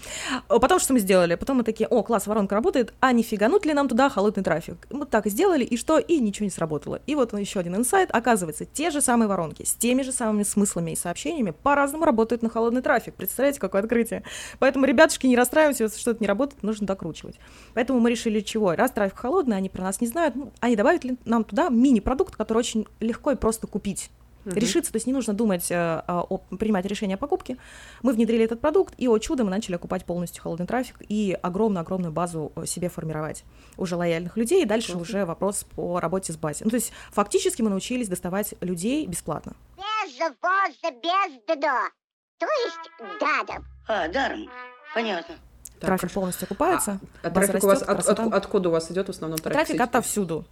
Потом 0.48 0.78
что 0.78 0.92
мы 0.92 1.00
сделали? 1.00 1.34
Потом 1.34 1.58
мы 1.58 1.62
такие, 1.64 1.86
о, 1.88 2.02
класс, 2.02 2.26
воронка 2.26 2.54
работает, 2.54 2.94
а 3.00 3.12
не 3.12 3.22
фиганут 3.22 3.66
ли 3.66 3.72
нам 3.74 3.88
туда 3.88 4.08
холодный 4.08 4.42
трафик? 4.42 4.86
Мы 4.90 5.06
так 5.06 5.26
и 5.26 5.30
сделали, 5.30 5.64
и 5.64 5.76
что? 5.76 5.98
И 5.98 6.18
ничего 6.18 6.44
не 6.44 6.50
сработало. 6.50 7.00
И 7.06 7.14
вот 7.14 7.32
еще 7.38 7.60
один 7.60 7.76
инсайт. 7.76 8.10
Оказывается, 8.12 8.64
те 8.64 8.90
же 8.90 9.00
самые 9.00 9.28
воронки 9.28 9.64
с 9.64 9.74
теми 9.74 10.02
же 10.02 10.12
самыми 10.12 10.42
смыслами 10.42 10.92
и 10.92 10.96
сообщениями 10.96 11.52
по-разному 11.62 12.04
работают 12.04 12.42
на 12.42 12.48
холодный 12.48 12.82
трафик. 12.82 13.14
Представляете, 13.14 13.60
какое 13.60 13.82
открытие? 13.82 14.22
Поэтому, 14.58 14.86
ребятушки, 14.86 15.26
не 15.26 15.36
расстраивайтесь, 15.36 15.80
если 15.80 16.00
что-то 16.00 16.22
не 16.22 16.26
работает, 16.26 16.62
нужно 16.62 16.86
докручивать. 16.86 17.36
Поэтому 17.74 18.00
мы 18.00 18.10
решили 18.10 18.40
чего? 18.40 18.74
Раз 18.74 18.90
трафик 18.92 19.18
холодный, 19.18 19.56
они 19.56 19.68
про 19.68 19.82
нас 19.82 20.00
не 20.00 20.06
знают, 20.06 20.34
ну, 20.34 20.45
они 20.60 20.76
добавят 20.76 21.04
ли 21.04 21.16
нам 21.24 21.44
туда 21.44 21.68
мини-продукт, 21.68 22.36
который 22.36 22.58
очень 22.58 22.86
легко 23.00 23.30
и 23.32 23.36
просто 23.36 23.66
купить. 23.66 24.10
Решиться, 24.46 24.92
то 24.92 24.96
есть 24.96 25.08
не 25.08 25.12
нужно 25.12 25.34
думать, 25.34 25.70
э, 25.72 26.02
о, 26.06 26.38
принимать 26.56 26.86
решение 26.86 27.16
о 27.16 27.18
покупке. 27.18 27.56
Мы 28.02 28.12
внедрили 28.12 28.44
этот 28.44 28.60
продукт, 28.60 28.94
и, 28.96 29.08
о 29.08 29.18
чудо, 29.18 29.42
мы 29.42 29.50
начали 29.50 29.74
окупать 29.74 30.04
полностью 30.04 30.40
холодный 30.40 30.66
трафик 30.66 31.02
и 31.08 31.36
огромную-огромную 31.42 32.12
базу 32.12 32.52
э, 32.54 32.64
себе 32.64 32.88
формировать 32.88 33.42
уже 33.76 33.96
лояльных 33.96 34.36
людей, 34.36 34.62
и 34.62 34.66
дальше 34.66 34.96
уже 34.96 35.24
вопрос 35.24 35.64
по 35.74 35.98
работе 35.98 36.32
с 36.32 36.36
базой. 36.36 36.64
Ну, 36.64 36.70
то 36.70 36.76
есть 36.76 36.92
фактически 37.10 37.60
мы 37.62 37.70
научились 37.70 38.08
доставать 38.08 38.54
людей 38.60 39.04
бесплатно. 39.06 39.54
Без 39.76 40.20
воза, 40.20 40.94
без 41.02 41.56
дно. 41.56 41.90
То 42.38 42.46
есть 42.46 43.20
дадом. 43.20 43.64
А, 43.88 44.06
даром. 44.06 44.48
Понятно. 44.94 45.34
Так, 45.80 45.88
трафик 45.88 46.00
хорошо. 46.02 46.14
полностью 46.20 46.44
окупается, 46.46 46.98
А 47.22 47.30
база 47.30 47.46
трафик 47.48 47.64
у 47.64 47.66
вас 47.68 47.82
от- 47.82 48.08
от- 48.08 48.32
откуда 48.34 48.68
у 48.68 48.72
вас 48.72 48.90
идет 48.90 49.06
в 49.06 49.10
основном 49.10 49.38
трафик? 49.38 49.66
Трафик 49.66 49.80
отовсюду. 49.80 50.44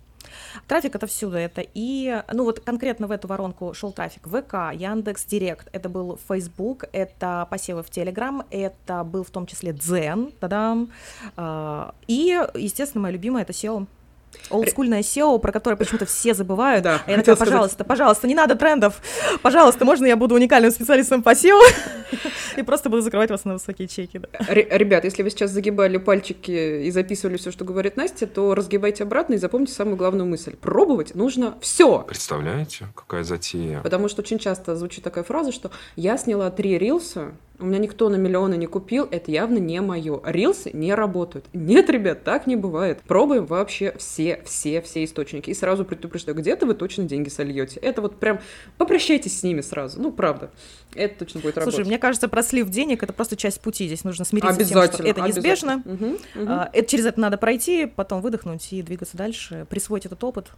Трафик 0.68 0.94
отовсюду 0.96 1.36
это 1.36 1.62
и, 1.74 2.22
ну 2.32 2.44
вот 2.44 2.60
конкретно 2.60 3.06
в 3.06 3.10
эту 3.10 3.28
воронку 3.28 3.74
шел 3.74 3.92
трафик 3.92 4.26
ВК, 4.26 4.72
Яндекс 4.72 5.24
Директ, 5.24 5.68
это 5.72 5.88
был 5.88 6.18
Facebook, 6.28 6.84
это 6.92 7.46
посевы 7.50 7.82
в 7.82 7.90
Телеграм, 7.90 8.42
это 8.50 9.04
был 9.04 9.24
в 9.24 9.30
том 9.30 9.46
числе 9.46 9.72
Дзен, 9.72 10.32
тадам, 10.40 10.90
А, 11.36 11.94
и, 12.06 12.40
естественно, 12.54 13.02
моя 13.02 13.12
любимая 13.14 13.42
это 13.42 13.52
SEO. 13.52 13.86
Олдскульное 14.50 15.00
SEO, 15.00 15.38
про 15.38 15.52
которое 15.52 15.76
почему-то 15.76 16.06
все 16.06 16.34
забывают. 16.34 16.84
Да, 16.84 17.02
А 17.06 17.10
я 17.10 17.16
такая, 17.18 17.34
сказать. 17.36 17.38
пожалуйста, 17.52 17.84
пожалуйста, 17.84 18.26
не 18.28 18.34
надо 18.34 18.54
трендов. 18.56 19.00
Пожалуйста, 19.42 19.84
можно 19.84 20.06
я 20.06 20.16
буду 20.16 20.34
уникальным 20.34 20.70
специалистом 20.70 21.22
по 21.22 21.30
SEO 21.30 21.60
и 22.56 22.62
просто 22.62 22.88
буду 22.90 23.02
закрывать 23.02 23.30
вас 23.30 23.44
на 23.44 23.54
высокие 23.54 23.88
чеки. 23.88 24.18
да. 24.18 24.28
Ре- 24.48 24.68
Ребят, 24.70 25.04
если 25.04 25.22
вы 25.22 25.30
сейчас 25.30 25.50
загибали 25.50 25.96
пальчики 25.96 26.84
и 26.86 26.90
записывали 26.90 27.36
все, 27.36 27.50
что 27.50 27.64
говорит 27.64 27.96
Настя, 27.96 28.26
то 28.26 28.54
разгибайте 28.54 29.02
обратно 29.04 29.34
и 29.34 29.38
запомните 29.38 29.72
самую 29.72 29.96
главную 29.96 30.26
мысль. 30.26 30.54
Пробовать 30.56 31.14
нужно 31.14 31.56
все. 31.60 32.00
Представляете, 32.00 32.86
какая 32.94 33.24
затея? 33.24 33.80
Потому 33.82 34.08
что 34.08 34.22
очень 34.22 34.38
часто 34.38 34.76
звучит 34.76 35.04
такая 35.04 35.24
фраза, 35.24 35.52
что 35.52 35.70
я 35.96 36.16
сняла 36.18 36.50
три 36.50 36.78
рилса, 36.78 37.32
у 37.64 37.66
меня 37.66 37.78
никто 37.78 38.10
на 38.10 38.16
миллионы 38.16 38.56
не 38.56 38.66
купил, 38.66 39.08
это 39.10 39.30
явно 39.30 39.56
не 39.56 39.80
мое. 39.80 40.20
Рилсы 40.22 40.70
не 40.74 40.94
работают. 40.94 41.46
Нет, 41.54 41.88
ребят, 41.88 42.22
так 42.22 42.46
не 42.46 42.56
бывает. 42.56 43.00
Пробуем 43.06 43.46
вообще 43.46 43.94
все, 43.98 44.42
все, 44.44 44.82
все 44.82 45.02
источники. 45.02 45.48
И 45.48 45.54
сразу 45.54 45.86
предупреждаю, 45.86 46.36
где-то 46.36 46.66
вы 46.66 46.74
точно 46.74 47.04
деньги 47.04 47.30
сольете. 47.30 47.80
Это 47.80 48.02
вот 48.02 48.20
прям 48.20 48.40
попрощайтесь 48.76 49.40
с 49.40 49.42
ними 49.42 49.62
сразу. 49.62 50.00
Ну, 50.00 50.12
правда. 50.12 50.50
Это 50.94 51.20
точно 51.20 51.40
будет 51.40 51.56
работать. 51.56 51.74
Слушай, 51.74 51.88
мне 51.88 51.98
кажется, 51.98 52.28
про 52.28 52.42
слив 52.42 52.68
денег 52.68 53.02
это 53.02 53.14
просто 53.14 53.34
часть 53.34 53.62
пути. 53.62 53.86
Здесь 53.86 54.04
нужно 54.04 54.26
смириться 54.26 54.52
с 54.52 54.56
тем, 54.58 54.66
что 54.66 54.80
Обязательно, 54.80 55.06
это 55.08 55.20
неизбежно. 55.22 55.72
обязательно. 55.86 56.18
Мгм. 56.34 56.48
А, 56.48 56.70
это, 56.70 56.86
через 56.86 57.06
это 57.06 57.18
надо 57.18 57.38
пройти, 57.38 57.86
потом 57.86 58.20
выдохнуть 58.20 58.70
и 58.74 58.82
двигаться 58.82 59.16
дальше, 59.16 59.66
присвоить 59.70 60.04
этот 60.04 60.22
опыт. 60.22 60.50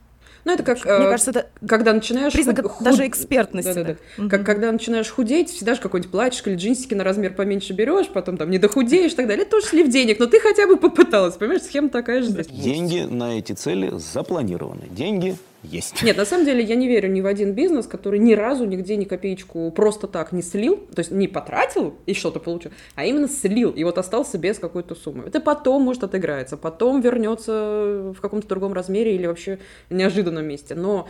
Ну, 0.45 0.52
это 0.52 0.62
как... 0.62 0.85
Мне 0.85 1.06
э, 1.06 1.11
кажется, 1.11 1.30
это 1.30 1.47
когда 1.66 1.92
начинаешь... 1.92 2.33
признак 2.33 2.62
худ- 2.62 2.85
даже 2.85 3.06
экспертности. 3.06 3.73
Да-да-да. 3.73 3.95
да. 3.95 4.23
Мгм. 4.23 4.30
Как 4.30 4.47
когда 4.47 4.73
начинаешь 4.73 5.11
худеть, 5.11 5.50
всегда 5.50 5.75
же 5.75 5.80
какой-нибудь 5.80 6.12
платьишко 6.12 6.50
или 6.50 6.56
джинсики 6.56 6.95
на 6.95 7.04
размер 7.04 7.35
поменьше 7.35 7.73
берешь, 7.73 8.09
потом 8.09 8.37
там 8.37 8.50
не 8.50 8.59
дохудеешь 8.59 9.12
и 9.12 9.16
так 9.16 9.27
далее. 9.27 9.42
Это 9.42 9.53
тоже 9.53 9.66
слив 9.66 9.88
денег, 9.88 10.18
но 10.18 10.27
ты 10.27 10.38
хотя 10.40 10.66
бы 10.66 10.77
попыталась, 10.77 11.35
понимаешь? 11.37 11.62
Схема 11.62 11.88
такая 11.88 12.22
же 12.22 12.29
здесь. 12.29 12.46
Деньги 12.46 13.00
на 13.00 13.38
эти 13.38 13.53
цели 13.53 13.92
запланированы. 13.94 14.85
Деньги 14.90 15.37
есть. 15.62 16.03
Нет, 16.03 16.16
на 16.16 16.25
самом 16.25 16.45
деле 16.45 16.62
я 16.62 16.75
не 16.75 16.88
верю 16.88 17.11
ни 17.11 17.21
в 17.21 17.27
один 17.27 17.53
бизнес, 17.53 17.87
который 17.87 18.19
ни 18.19 18.35
разу 18.35 18.64
нигде 18.64 18.97
ни 18.97 19.05
копеечку 19.05 19.71
просто 19.71 20.07
так 20.07 20.33
не 20.33 20.42
слил, 20.42 20.77
то 20.95 21.01
есть 21.01 21.11
не 21.11 21.29
потратил 21.29 21.95
и 22.07 22.14
что-то 22.14 22.40
получил, 22.40 22.71
а 22.95 23.05
именно 23.05 23.29
слил, 23.29 23.71
и 23.71 23.85
вот 23.85 23.99
остался 23.99 24.38
без 24.38 24.59
какой-то 24.59 24.95
суммы. 24.95 25.25
Это 25.27 25.40
потом, 25.40 25.83
может, 25.83 26.05
отыграется, 26.05 26.57
потом 26.57 27.01
вернется 27.01 28.12
в 28.16 28.21
каком-то 28.21 28.49
другом 28.49 28.73
размере 28.73 29.14
или 29.14 29.27
вообще 29.27 29.59
неожиданном 29.90 30.45
месте. 30.47 30.75
Но 30.75 31.09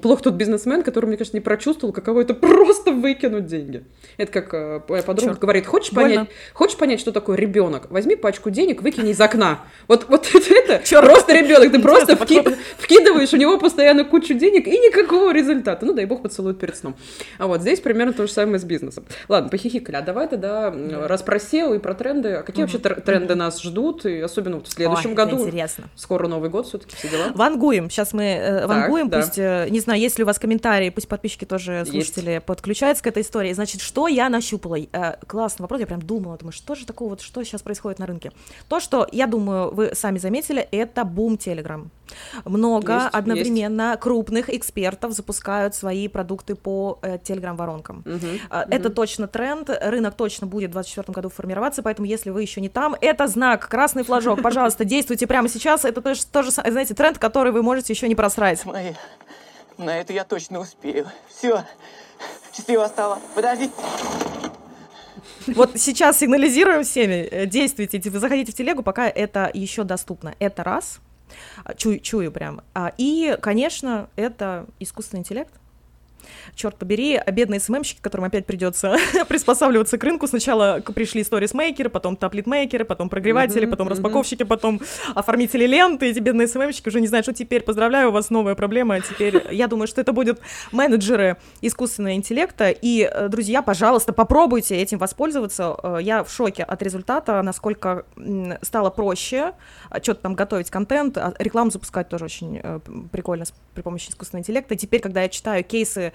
плохо 0.00 0.22
тот 0.24 0.34
бизнесмен, 0.34 0.82
который, 0.82 1.06
мне 1.06 1.16
кажется, 1.16 1.36
не 1.36 1.40
прочувствовал, 1.42 1.92
каково 1.92 2.22
это 2.22 2.32
просто 2.34 2.90
выкинуть 2.92 3.46
деньги. 3.46 3.84
Это 4.16 4.32
как 4.32 4.54
э, 4.54 4.80
моя 4.88 5.02
подруга 5.02 5.32
Чёрт. 5.32 5.40
говорит, 5.40 5.66
хочешь 5.66 5.92
Больно. 5.92 6.08
понять, 6.10 6.28
хочешь 6.54 6.76
понять, 6.78 7.00
что 7.00 7.12
такое 7.12 7.36
ребенок? 7.36 7.90
Возьми 7.90 8.16
пачку 8.16 8.50
денег, 8.50 8.80
выкини 8.82 9.10
из 9.10 9.20
окна. 9.20 9.60
Вот, 9.88 10.06
вот 10.08 10.26
это 10.34 10.82
Чёрт. 10.84 11.04
просто 11.06 11.34
ребенок, 11.34 11.70
ты 11.72 11.80
просто 11.80 12.14
вки- 12.14 12.56
вкидываешь 12.78 13.32
у 13.32 13.36
него 13.36 13.58
постоянно 13.58 14.04
кучу 14.04 14.34
денег 14.34 14.66
и 14.66 14.70
никакого 14.78 15.32
результата. 15.32 15.84
Ну, 15.84 15.92
дай 15.92 16.06
бог 16.06 16.22
поцелует 16.22 16.58
перед 16.58 16.76
сном. 16.76 16.96
А 17.38 17.46
вот 17.46 17.60
здесь 17.60 17.80
примерно 17.80 18.12
то 18.14 18.26
же 18.26 18.32
самое 18.32 18.58
с 18.58 18.64
бизнесом. 18.64 19.04
Ладно, 19.28 19.50
похихикали. 19.50 19.96
А 19.96 20.02
давай 20.02 20.28
тогда 20.28 20.68
м, 20.68 21.04
раз 21.06 21.22
про 21.22 21.36
SEO 21.36 21.76
и 21.76 21.78
про 21.78 21.94
тренды. 21.94 22.30
А 22.34 22.42
какие 22.42 22.62
вообще 22.64 22.78
тр- 22.78 23.00
тренды 23.02 23.34
нас 23.34 23.60
ждут? 23.60 24.06
И 24.06 24.20
особенно 24.20 24.56
вот 24.56 24.68
в 24.68 24.72
следующем 24.72 25.10
Ой, 25.10 25.16
году. 25.16 25.38
интересно. 25.46 25.84
Скоро 25.94 26.26
Новый 26.28 26.48
год 26.48 26.66
все-таки, 26.68 26.96
все 26.96 27.08
дела. 27.08 27.24
Вангуем. 27.34 27.90
Сейчас 27.90 28.12
мы 28.14 28.24
э, 28.24 28.66
вангуем. 28.66 29.08
да. 29.10 29.20
Пусть, 29.20 29.38
э, 29.38 29.66
не 29.74 29.80
знаю, 29.80 30.00
есть 30.00 30.18
ли 30.18 30.24
у 30.24 30.26
вас 30.26 30.38
комментарии, 30.38 30.88
пусть 30.90 31.08
подписчики 31.08 31.44
тоже, 31.44 31.84
слушатели, 31.84 32.38
подключаются 32.38 33.02
к 33.02 33.08
этой 33.08 33.22
истории. 33.22 33.52
Значит, 33.52 33.80
что 33.80 34.06
я 34.06 34.28
нащупала? 34.28 34.78
Э, 34.78 35.16
классный 35.26 35.64
вопрос, 35.64 35.80
я 35.80 35.86
прям 35.86 36.00
думала, 36.00 36.38
думаю, 36.38 36.52
что 36.52 36.76
же 36.76 36.86
такого, 36.86 37.10
вот, 37.10 37.20
что 37.20 37.42
сейчас 37.42 37.60
происходит 37.62 37.98
на 37.98 38.06
рынке? 38.06 38.30
То, 38.68 38.78
что, 38.78 39.08
я 39.10 39.26
думаю, 39.26 39.74
вы 39.74 39.90
сами 39.94 40.18
заметили, 40.18 40.60
это 40.70 41.04
бум 41.04 41.36
Телеграм. 41.36 41.90
Много 42.44 42.92
Есть, 42.92 43.06
одновременно 43.14 43.98
крупных 44.00 44.48
экспертов 44.48 45.12
запускают 45.12 45.74
свои 45.74 46.06
продукты 46.06 46.54
по 46.54 47.00
э, 47.02 47.18
Телеграм-воронкам. 47.18 48.02
Мгм. 48.04 48.40
А, 48.50 48.66
Это 48.70 48.90
точно 48.90 49.26
тренд, 49.26 49.70
рынок 49.80 50.14
точно 50.14 50.46
будет 50.46 50.70
в 50.70 50.74
2024 50.74 51.12
году 51.12 51.28
формироваться, 51.30 51.82
поэтому 51.82 52.06
если 52.06 52.30
вы 52.30 52.42
еще 52.42 52.60
не 52.60 52.68
там, 52.68 52.94
это 53.00 53.26
знак, 53.26 53.68
красный 53.68 54.04
флажок, 54.04 54.40
пожалуйста, 54.40 54.84
действуйте 54.84 55.26
прямо 55.26 55.48
сейчас, 55.48 55.84
это 55.84 56.00
тоже, 56.00 56.24
тоже, 56.26 56.52
знаете, 56.52 56.94
тренд, 56.94 57.18
который 57.18 57.50
вы 57.50 57.62
можете 57.62 57.92
еще 57.92 58.06
не 58.06 58.14
просрать. 58.14 58.64
Мои, 58.64 58.92
на 59.78 59.98
это 59.98 60.12
я 60.12 60.24
точно 60.24 60.60
успею. 60.60 61.06
Все, 61.28 61.64
счастливо 62.54 62.86
стало. 62.86 63.18
Подожди. 63.34 63.70
Вот 65.46 65.72
сейчас 65.78 66.18
сигнализируем 66.18 66.84
всеми, 66.84 67.26
э, 67.30 67.46
действуйте, 67.46 67.98
типа, 67.98 68.18
заходите 68.18 68.52
в 68.52 68.54
телегу, 68.54 68.82
пока 68.82 69.08
это 69.08 69.50
еще 69.52 69.84
доступно. 69.84 70.34
Это 70.38 70.64
раз, 70.64 71.00
А, 71.64 71.74
чую, 71.74 72.00
чую 72.00 72.30
прям. 72.30 72.62
А, 72.74 72.92
И, 72.96 73.36
конечно, 73.40 74.08
это 74.16 74.66
искусственный 74.78 75.20
интеллект. 75.20 75.52
Черт 76.54 76.76
побери, 76.76 77.16
а 77.16 77.30
бедные 77.30 77.60
СММщики, 77.60 78.00
которым 78.00 78.24
опять 78.26 78.46
придется 78.46 78.96
приспосабливаться 79.28 79.98
к 79.98 80.04
рынку. 80.04 80.26
Сначала 80.26 80.80
пришли 80.94 81.22
сторис-мейкеры, 81.24 81.90
потом 81.90 82.16
таблет-мейкеры, 82.16 82.84
потом 82.84 83.08
прогреватели, 83.08 83.62
Мгм, 83.64 83.70
потом 83.70 83.86
мгм. 83.86 83.94
распаковщики, 83.94 84.42
потом 84.42 84.80
оформители 85.14 85.66
ленты. 85.66 86.06
Эти 86.10 86.18
бедные 86.20 86.48
СММщики 86.48 86.88
уже 86.88 87.00
не 87.00 87.06
знают, 87.06 87.24
что 87.26 87.32
теперь. 87.34 87.62
Поздравляю, 87.62 88.08
у 88.08 88.12
вас 88.12 88.30
новая 88.30 88.54
проблема. 88.54 89.00
Теперь 89.00 89.42
я 89.50 89.66
думаю, 89.68 89.86
что 89.86 90.00
это 90.00 90.12
будут 90.12 90.40
менеджеры 90.72 91.36
искусственного 91.60 92.14
интеллекта. 92.14 92.70
И, 92.70 93.08
э, 93.10 93.28
друзья, 93.28 93.62
пожалуйста, 93.62 94.12
попробуйте 94.12 94.76
этим 94.76 94.98
воспользоваться. 94.98 95.76
Э, 95.82 95.98
Я 96.00 96.24
в 96.24 96.30
шоке 96.30 96.62
от 96.62 96.82
результата, 96.82 97.40
насколько 97.42 98.04
стало 98.62 98.90
проще 98.90 99.52
что-то 100.02 100.20
там 100.22 100.34
готовить 100.34 100.70
контент, 100.70 101.16
а 101.18 101.34
рекламу 101.38 101.70
запускать 101.70 102.08
тоже 102.08 102.24
очень 102.24 102.60
э, 102.62 102.80
прикольно 103.12 103.44
при 103.74 103.82
помощи 103.82 104.10
искусственного 104.10 104.40
интеллекта. 104.42 104.76
Теперь, 104.76 105.00
когда 105.00 105.22
я 105.22 105.28
читаю 105.28 105.62
кейсы 105.64 106.00
э, 106.00 106.12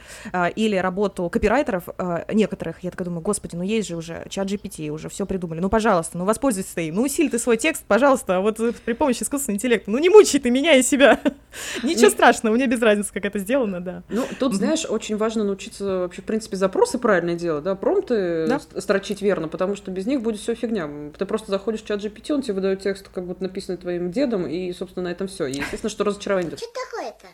или 0.56 0.76
работу 0.76 1.30
копирайтеров 1.30 1.84
э, 1.98 2.26
некоторых, 2.34 2.84
я 2.84 2.92
такая 2.92 3.06
думаю, 3.06 3.22
господи, 3.22 3.56
ну 3.56 3.64
есть 3.64 3.88
же 3.88 3.96
уже 3.96 4.26
чат 4.30 4.48
GPT, 4.48 4.90
уже 4.90 5.10
все 5.10 5.26
придумали. 5.26 5.60
Ну, 5.60 5.70
пожалуйста, 5.70 6.18
ну 6.18 6.26
воспользуйся 6.26 6.76
ты 6.76 6.88
им. 6.88 6.96
Ну, 6.96 7.04
усиль 7.04 7.30
ты 7.30 7.40
свой 7.40 7.58
текст, 7.58 7.84
пожалуйста, 7.88 8.40
вот 8.40 8.60
э, 8.60 8.74
при 8.86 8.94
помощи 8.94 9.24
искусственного 9.24 9.58
интеллекта. 9.58 9.92
Ну, 9.92 9.98
не 9.98 10.10
мучай 10.10 10.40
ты 10.40 10.50
меня 10.50 10.76
и 10.76 10.84
себя. 10.84 11.20
Ничего 11.84 12.06
Не- 12.06 12.10
страшного, 12.12 12.56
мне 12.56 12.68
без 12.68 12.82
разницы, 12.82 13.12
как 13.14 13.26
это 13.26 13.40
сделано, 13.40 13.82
да. 13.82 14.04
Ну, 14.10 14.24
тут, 14.40 14.54
знаешь, 14.56 14.86
очень 14.88 15.18
важно 15.18 15.44
научиться 15.44 15.84
вообще, 16.00 16.22
в 16.22 16.26
принципе, 16.26 16.58
запросы 16.58 16.98
правильно 17.00 17.36
делать, 17.36 17.64
да, 17.64 17.76
промпты 17.76 18.48
Да. 18.48 18.60
с- 18.60 18.82
строчить 18.82 19.22
верно, 19.22 19.48
потому 19.48 19.76
что 19.76 19.92
без 19.92 20.06
них 20.06 20.22
будет 20.22 20.40
все 20.40 20.56
фигня. 20.56 20.90
Ты 21.18 21.26
просто 21.26 21.52
заходишь 21.52 21.82
в 21.82 21.86
чат 21.86 22.00
GPT, 22.04 22.34
он 22.34 22.42
тебе 22.42 22.56
выдает 22.56 22.82
текст, 22.82 23.10
как 23.10 23.26
будто 23.26 23.44
написанный 23.44 23.78
твоим 23.78 24.12
дедом, 24.12 24.48
и, 24.48 24.72
собственно, 24.74 25.06
на 25.10 25.12
этом 25.12 25.28
все. 25.28 25.46
И, 25.46 25.54
естественно, 25.58 25.90
что 25.90 26.04
разочарование 26.04 26.50
идет. 26.50 26.60
Что 26.60 26.68
такое-то? 26.92 27.28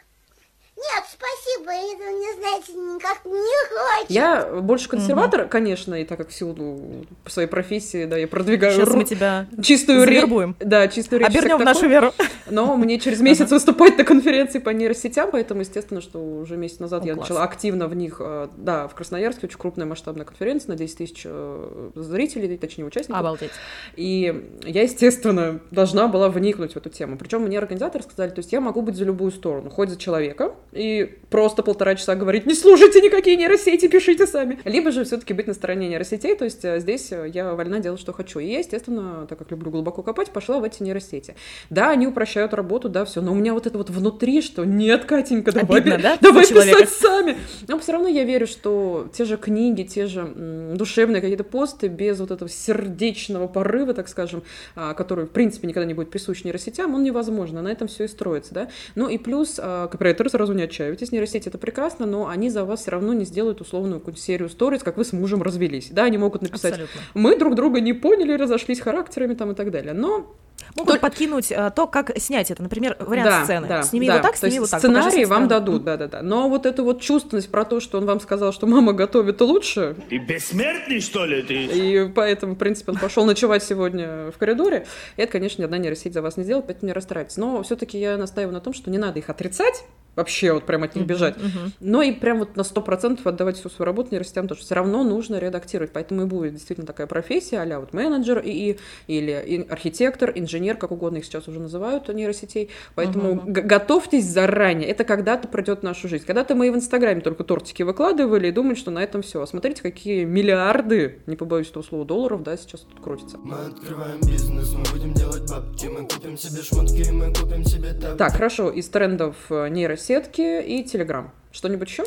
Нет, 0.78 1.05
спасибо. 1.17 1.65
поэтому 1.65 2.17
мне, 2.17 2.34
знаете, 2.39 2.73
никак 2.73 3.25
не 3.25 3.67
хочется. 3.69 4.13
Я 4.13 4.45
больше 4.62 4.89
консерватор, 4.89 5.47
конечно, 5.47 5.95
и 5.95 6.04
так 6.06 6.17
как 6.17 6.30
в 6.30 6.34
силу 6.34 7.06
по 7.23 7.30
своей 7.30 7.47
профессии, 7.47 8.06
да, 8.06 8.17
я 8.17 8.28
продвигаю 8.28 8.73
Сейчас 8.73 8.89
ру- 8.89 8.97
мы 8.97 9.04
тебя 9.04 9.47
чистую 9.62 10.06
речь. 10.06 10.23
Да, 10.60 10.88
чистую 10.88 11.19
речь. 11.19 11.30
обернем 11.30 11.58
в 11.58 11.63
нашу 11.63 11.88
веру. 11.88 12.13
Но 12.49 12.75
мне 12.78 12.99
через 12.99 13.21
месяц 13.21 13.49
выступать 13.51 13.97
на 13.97 14.04
конференции 14.04 14.60
по 14.60 14.69
нейросетям, 14.69 15.32
поэтому, 15.32 15.62
естественно, 15.62 16.01
что 16.01 16.19
уже 16.19 16.58
месяц 16.58 16.80
назад 16.80 17.04
О, 17.04 17.08
я 17.08 17.13
класс. 17.15 17.30
начала 17.30 17.43
активно 17.43 17.88
в 17.88 17.95
них, 17.95 18.17
э, 18.19 18.47
да, 18.58 18.88
в 18.88 18.95
Красноярске 18.95 19.47
очень 19.47 19.58
крупная 19.58 19.86
масштабная 19.86 20.25
конференция 20.25 20.69
на 20.69 20.75
10 20.75 20.97
тысяч 20.97 21.21
э, 21.25 21.89
зрителей, 21.95 22.58
точнее, 22.58 22.86
участников. 22.86 23.19
Обалдеть. 23.19 23.51
И 23.95 24.60
я, 24.63 24.84
естественно, 24.84 25.60
должна 25.71 26.08
была 26.08 26.30
вникнуть 26.30 26.73
в 26.73 26.78
эту 26.78 26.89
тему. 26.89 27.17
Причем 27.17 27.41
мне 27.41 27.58
организаторы 27.58 28.04
сказали, 28.04 28.30
то 28.30 28.39
есть 28.39 28.51
я 28.51 28.62
могу 28.62 28.82
быть 28.82 28.95
за 28.95 29.06
любую 29.06 29.32
сторону, 29.32 29.69
хоть 29.69 29.89
за 29.89 29.97
человека, 29.97 30.54
и 30.71 31.05
просто 31.06 31.63
полтора 31.63 31.96
часа 31.96 32.15
говорить, 32.15 32.46
не 32.46 32.54
слушайте 32.54 33.02
никакие 33.02 33.36
нейросети, 33.36 33.88
пишите 33.88 34.26
сами. 34.28 34.60
Либо 34.63 34.91
же 34.91 35.04
все-таки 35.04 35.34
быть 35.34 35.48
на 35.48 35.54
стороне 35.54 35.89
нейросетей, 35.89 36.36
то 36.36 36.46
есть 36.46 36.63
э, 36.63 36.80
здесь 36.80 37.12
э, 37.12 37.30
я 37.34 37.54
вольна 37.54 37.80
делать, 37.80 38.00
что 38.00 38.13
хочу. 38.13 38.39
И 38.39 38.46
я, 38.46 38.60
естественно, 38.60 39.26
так 39.28 39.38
как 39.39 39.52
люблю 39.52 39.72
глубоко 39.72 40.02
копать, 40.02 40.32
пошла 40.32 40.60
в 40.60 40.63
эти 40.63 40.82
нейросети. 40.84 41.36
Да, 41.70 41.89
они 41.91 42.08
упрощают 42.08 42.54
работу, 42.54 42.89
да, 42.89 43.06
все, 43.06 43.22
но 43.22 43.32
у 43.32 43.36
меня 43.36 43.54
вот 43.54 43.68
это 43.68 43.78
вот 43.78 43.89
внутри, 43.89 44.41
что 44.41 44.65
нет, 44.65 45.06
Катенька, 45.06 45.52
давай, 45.52 45.82
Обидно, 45.82 46.00
да, 46.00 46.18
давай 46.22 46.46
за 46.46 46.54
человека? 46.54 46.82
писать 46.82 46.96
сами. 46.98 47.38
Но 47.68 47.80
все 47.80 47.91
равно 47.94 48.08
я 48.08 48.24
верю, 48.24 48.48
что 48.48 49.10
те 49.13 49.26
же 49.26 49.38
книги, 49.38 49.84
те 49.84 50.08
же 50.08 50.22
м, 50.22 50.78
душевные 50.78 51.22
какие-то 51.22 51.44
посты 51.44 51.88
без 51.88 52.20
вот 52.20 52.32
этого 52.32 52.50
сердечного 52.50 53.48
порыва, 53.48 53.94
так 53.94 54.08
скажем, 54.08 54.44
а, 54.76 54.94
который, 54.94 55.26
в 55.26 55.32
принципе, 55.32 55.68
никогда 55.68 55.86
не 55.86 55.94
будет 55.94 56.10
присущ 56.10 56.44
нейросетям, 56.44 56.94
он 56.96 57.04
невозможно. 57.04 57.62
На 57.62 57.70
этом 57.70 57.88
все 57.88 58.06
и 58.06 58.08
строится, 58.08 58.54
да. 58.54 58.70
Ну 58.96 59.10
и 59.10 59.18
плюс, 59.18 59.60
а, 59.62 59.88
копирайтеры 59.88 60.30
сразу 60.30 60.54
не 60.54 60.63
отчаивайтесь, 60.96 61.12
нейросети 61.12 61.48
это 61.50 61.58
прекрасно, 61.58 62.06
но 62.06 62.28
они 62.28 62.50
за 62.50 62.66
вас 62.66 62.82
все 62.82 62.92
равно 62.92 63.14
не 63.14 63.26
сделают 63.26 63.62
условную 63.62 64.00
какую-то 64.00 64.20
серию 64.20 64.50
сториз, 64.50 64.84
как 64.84 64.98
вы 64.98 65.06
с 65.06 65.14
мужем 65.14 65.42
развелись. 65.42 65.90
Да, 65.92 66.06
они 66.06 66.18
могут 66.18 66.42
написать, 66.42 66.74
Абсолютно. 66.74 67.02
мы 67.14 67.38
друг 67.38 67.56
друга 67.56 67.82
не 67.82 67.94
поняли, 67.94 68.34
разошлись 68.34 68.80
характерами 68.80 69.34
там 69.34 69.52
и 69.52 69.56
так 69.56 69.72
далее. 69.72 69.94
Но 69.94 70.36
Могут 70.75 70.93
Только- 70.93 71.01
подкинуть 71.01 71.51
э, 71.51 71.71
то, 71.75 71.88
как 71.88 72.17
снять 72.17 72.51
это. 72.51 72.63
Например, 72.63 72.97
вариант 72.99 73.30
да, 73.30 73.43
сцены. 73.43 73.67
да, 73.67 73.84
сними 73.84 74.08
да. 74.08 74.13
его 74.15 74.23
так, 74.23 74.34
То 74.34 74.39
сними 74.39 74.56
его 74.56 74.67
так. 74.67 74.80
Сценарий 74.80 75.25
вам 75.25 75.47
дадут, 75.47 75.84
да-да-да. 75.84 76.21
Но 76.21 76.49
вот 76.49 76.65
эту 76.65 76.84
вот 76.84 77.01
чувственность 77.01 77.49
про 77.49 77.65
то, 77.65 77.80
что 77.80 77.97
он 77.97 78.06
вам 78.06 78.19
сказал, 78.19 78.51
что 78.54 78.67
мама 78.67 78.93
готовит 78.93 79.39
лучше, 79.41 79.95
Ты 80.10 80.17
бессмертный, 80.17 80.99
что 80.99 81.25
ли, 81.25 81.41
ты? 81.41 81.54
и 81.65 82.10
поэтому, 82.10 82.56
в 82.56 82.58
принципе, 82.58 82.91
он 82.91 82.97
пошел 82.97 83.25
ночевать 83.25 83.63
сегодня 83.63 84.32
в 84.32 84.38
коридоре. 84.38 84.86
И 85.17 85.21
это, 85.21 85.32
конечно, 85.32 85.62
ни 85.62 85.65
одна 85.65 85.78
нейросеть 85.78 86.13
за 86.13 86.21
вас 86.21 86.38
не 86.38 86.43
сделает, 86.43 86.65
поэтому 86.65 86.88
не 86.88 86.93
расстраивайтесь. 86.93 87.38
Но 87.38 87.62
все-таки 87.63 87.99
я 87.99 88.17
настаиваю 88.17 88.54
на 88.54 88.62
том, 88.62 88.73
что 88.73 88.89
не 88.89 88.97
надо 88.97 89.19
их 89.19 89.30
отрицать, 89.30 89.84
вообще 90.15 90.54
вот 90.54 90.65
прям 90.65 90.84
от 90.84 90.95
них 90.95 91.06
бежать. 91.06 91.36
Мгм. 91.38 91.73
Но 91.82 92.01
и 92.01 92.12
прям 92.13 92.39
вот 92.39 92.56
на 92.56 92.62
100% 92.63 93.25
отдавать 93.28 93.58
всю 93.58 93.69
свою 93.69 93.86
работу 93.86 94.10
нейросетям 94.12 94.47
тоже. 94.47 94.62
Все 94.62 94.75
равно 94.75 95.04
нужно 95.04 95.38
редактировать. 95.39 95.91
Поэтому 95.91 96.21
и 96.23 96.25
будет 96.25 96.54
действительно 96.54 96.88
такая 96.88 97.08
профессия, 97.08 97.60
а 97.62 97.80
вот 97.80 97.93
менеджер 97.93 98.39
и, 98.39 98.78
или 99.08 99.43
и 99.45 99.67
архитектор, 99.67 100.32
инженер, 100.34 100.55
как 100.80 100.91
угодно 100.91 101.18
их 101.18 101.26
сейчас 101.26 101.48
уже 101.48 101.60
называют 101.60 102.08
нейросетей. 102.10 102.70
Поэтому 102.96 103.36
г- 103.36 103.62
готовьтесь 103.62 104.26
заранее. 104.26 104.89
Это 104.89 105.04
когда-то 105.04 105.48
пройдет 105.48 105.84
нашу 105.84 106.08
жизнь. 106.08 106.26
Когда-то 106.26 106.56
мы 106.56 106.68
и 106.68 106.70
в 106.70 106.76
Инстаграме 106.76 107.22
только 107.22 107.44
тортики 107.44 107.84
выкладывали 107.84 108.48
и 108.48 108.52
думали, 108.52 108.76
что 108.76 108.91
на 108.91 109.00
этом 109.04 109.22
все. 109.22 109.41
А 109.41 109.48
смотрите, 109.48 109.82
какие 109.82 110.24
миллиарды, 110.26 111.20
не 111.28 111.36
побоюсь 111.36 111.70
этого 111.70 111.84
слова, 111.84 112.06
долларов, 112.06 112.44
да, 112.44 112.56
сейчас 112.58 112.82
тут 112.82 113.00
крутится. 113.04 113.38
Мы 113.38 113.58
открываем 113.68 114.20
бизнес, 114.22 114.74
мы 114.74 114.84
будем 114.91 115.13
делать 115.13 115.50
бабки 115.50 115.86
Мы 115.88 116.08
купим 116.08 116.38
себе 116.38 116.62
шмотки, 116.62 117.10
мы 117.12 117.34
купим 117.34 117.63
себе 117.63 117.94
тапки 117.94 118.18
Так, 118.18 118.34
хорошо, 118.34 118.70
из 118.72 118.88
трендов 118.89 119.36
э, 119.50 119.68
нейросетки 119.70 120.62
и 120.63 120.84
Телеграм. 120.84 121.32
Что-нибудь 121.52 121.89
еще? 121.89 122.04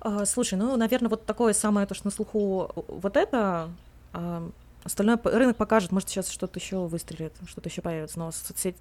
А, 0.00 0.24
слушай, 0.24 0.54
ну, 0.54 0.76
наверное, 0.76 1.10
вот 1.10 1.26
такое 1.26 1.52
самое 1.52 1.86
то, 1.86 1.94
что 1.94 2.06
на 2.06 2.10
слуху 2.10 2.70
вот 2.88 3.16
это. 3.16 3.68
а, 4.12 4.48
остальное 4.84 5.18
рынок 5.22 5.56
покажет, 5.56 5.92
может, 5.92 6.08
сейчас 6.08 6.30
что-то 6.30 6.58
еще 6.58 6.86
выстрелит, 6.86 7.32
что-то 7.46 7.68
еще 7.68 7.82
появится. 7.82 8.18
Но 8.18 8.30
соцсеть... 8.32 8.76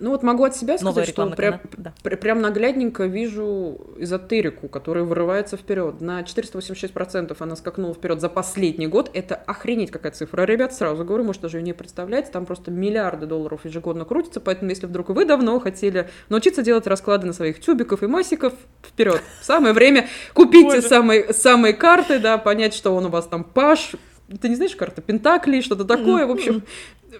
Ну 0.00 0.10
вот 0.10 0.24
могу 0.24 0.42
от 0.42 0.56
себя 0.56 0.76
сказать, 0.76 1.08
что 1.08 1.30
прям, 1.30 1.60
да. 1.76 1.94
пр- 2.02 2.16
прям 2.16 2.40
наглядненько 2.40 3.04
вижу 3.04 3.80
эзотерику, 3.96 4.66
которая 4.66 5.04
вырывается 5.04 5.56
вперед. 5.56 6.00
На 6.00 6.22
486% 6.22 7.36
она 7.38 7.54
скакнула 7.54 7.94
вперед 7.94 8.20
за 8.20 8.28
последний 8.28 8.88
год. 8.88 9.08
Это 9.14 9.36
охренеть 9.36 9.92
какая 9.92 10.10
цифра. 10.10 10.42
Ребят, 10.42 10.74
сразу 10.74 11.04
говорю, 11.04 11.22
может 11.22 11.42
даже 11.42 11.58
ее 11.58 11.62
не 11.62 11.72
представляете. 11.72 12.32
Там 12.32 12.44
просто 12.44 12.72
миллиарды 12.72 13.26
долларов 13.26 13.64
ежегодно 13.64 14.04
крутятся. 14.04 14.40
Поэтому, 14.40 14.70
если 14.70 14.86
вдруг 14.86 15.10
вы 15.10 15.24
давно 15.24 15.60
хотели 15.60 16.10
научиться 16.28 16.62
делать 16.62 16.88
расклады 16.88 17.28
на 17.28 17.32
своих 17.32 17.60
тюбиков 17.60 18.02
и 18.02 18.08
масиков, 18.08 18.52
вперед. 18.82 19.22
Самое 19.42 19.74
время 19.74 20.08
купить 20.32 20.72
те 20.72 20.82
самые, 20.82 21.32
самые 21.32 21.72
карты, 21.72 22.18
да, 22.18 22.36
понять, 22.36 22.74
что 22.74 22.96
он 22.96 23.06
у 23.06 23.08
вас 23.10 23.26
там 23.26 23.44
паш. 23.44 23.92
Ты 24.40 24.48
не 24.48 24.56
знаешь 24.56 24.74
карты 24.74 25.02
Пентакли, 25.02 25.60
что-то 25.60 25.84
такое. 25.84 26.26
В 26.26 26.30
общем, 26.30 26.62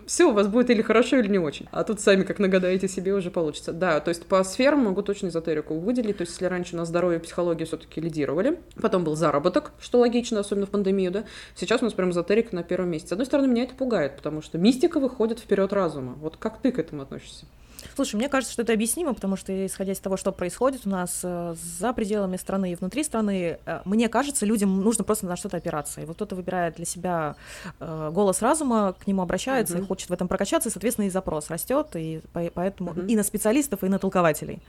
все 0.06 0.28
у 0.28 0.32
вас 0.32 0.48
будет 0.48 0.70
или 0.70 0.82
хорошо, 0.82 1.18
или 1.18 1.28
не 1.28 1.38
очень. 1.38 1.66
А 1.70 1.84
тут 1.84 2.00
сами 2.00 2.22
как 2.24 2.38
нагадаете 2.38 2.88
себе 2.88 3.14
уже 3.14 3.30
получится. 3.30 3.72
Да, 3.72 4.00
то 4.00 4.08
есть 4.08 4.26
по 4.26 4.42
сферам 4.44 4.84
могу 4.84 5.02
точно 5.02 5.28
эзотерику 5.28 5.74
выделить. 5.74 6.18
То 6.18 6.22
есть 6.22 6.32
если 6.32 6.46
раньше 6.46 6.74
у 6.74 6.78
нас 6.78 6.88
здоровье 6.88 7.18
и 7.18 7.22
психология 7.22 7.64
все-таки 7.64 8.00
лидировали, 8.00 8.58
потом 8.80 9.04
был 9.04 9.16
заработок, 9.16 9.72
что 9.80 9.98
логично, 9.98 10.40
особенно 10.40 10.66
в 10.66 10.70
пандемию, 10.70 11.10
да, 11.10 11.24
сейчас 11.54 11.82
у 11.82 11.84
нас 11.84 11.94
прям 11.94 12.10
эзотерика 12.10 12.54
на 12.54 12.62
первом 12.62 12.90
месте. 12.90 13.08
С 13.08 13.12
одной 13.12 13.26
стороны, 13.26 13.48
меня 13.48 13.64
это 13.64 13.74
пугает, 13.74 14.16
потому 14.16 14.42
что 14.42 14.58
мистика 14.58 14.98
выходит 15.00 15.38
вперед 15.38 15.72
разума. 15.72 16.14
Вот 16.14 16.36
как 16.36 16.60
ты 16.60 16.72
к 16.72 16.78
этому 16.78 17.02
относишься? 17.02 17.46
Слушай, 17.94 18.16
мне 18.16 18.28
кажется, 18.28 18.52
что 18.52 18.62
это 18.62 18.72
объяснимо, 18.72 19.14
потому 19.14 19.36
что, 19.36 19.66
исходя 19.66 19.92
из 19.92 19.98
того, 19.98 20.16
что 20.16 20.32
происходит 20.32 20.86
у 20.86 20.90
нас 20.90 21.20
э, 21.22 21.54
за 21.78 21.92
пределами 21.92 22.36
страны 22.36 22.72
и 22.72 22.74
внутри 22.74 23.04
страны, 23.04 23.58
э, 23.64 23.80
мне 23.84 24.08
кажется, 24.08 24.46
людям 24.46 24.80
нужно 24.82 25.04
просто 25.04 25.26
на 25.26 25.36
что-то 25.36 25.56
опираться. 25.58 26.00
И 26.00 26.04
вот 26.04 26.16
кто-то 26.16 26.34
выбирает 26.34 26.76
для 26.76 26.84
себя 26.84 27.36
э, 27.80 28.10
голос 28.12 28.42
разума, 28.42 28.94
к 28.98 29.06
нему 29.06 29.22
обращается 29.22 29.74
и 29.74 29.78
Мгм. 29.78 29.86
хочет 29.88 30.10
в 30.10 30.12
этом 30.12 30.28
прокачаться, 30.28 30.68
и, 30.68 30.72
соответственно, 30.72 31.06
и 31.06 31.10
запрос 31.10 31.50
растет, 31.50 31.88
и 31.94 32.20
по- 32.32 32.50
поэтому 32.52 32.90
Мгм. 32.92 33.06
и 33.06 33.16
на 33.16 33.22
специалистов, 33.22 33.84
и 33.84 33.88
на 33.88 33.98
толкователей. 33.98 34.60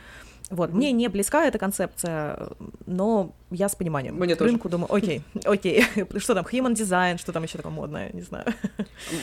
Вот. 0.50 0.74
Мне 0.74 0.92
не 0.92 1.08
близка 1.08 1.46
эта 1.46 1.58
концепция, 1.58 2.50
но 2.86 3.34
я 3.52 3.70
с 3.70 3.76
пониманием. 3.76 4.16
Мне 4.16 4.36
к 4.36 4.38
тоже. 4.38 4.52
рынку 4.52 4.70
думаю, 4.70 4.94
окей, 4.94 5.22
окей, 5.46 5.84
что 6.18 6.36
там, 6.36 6.46
human 6.46 6.74
design, 6.74 7.18
что 7.18 7.32
там 7.32 7.44
еще 7.44 7.58
такое 7.58 7.72
модное, 7.72 8.10
не 8.14 8.22
знаю. 8.22 8.46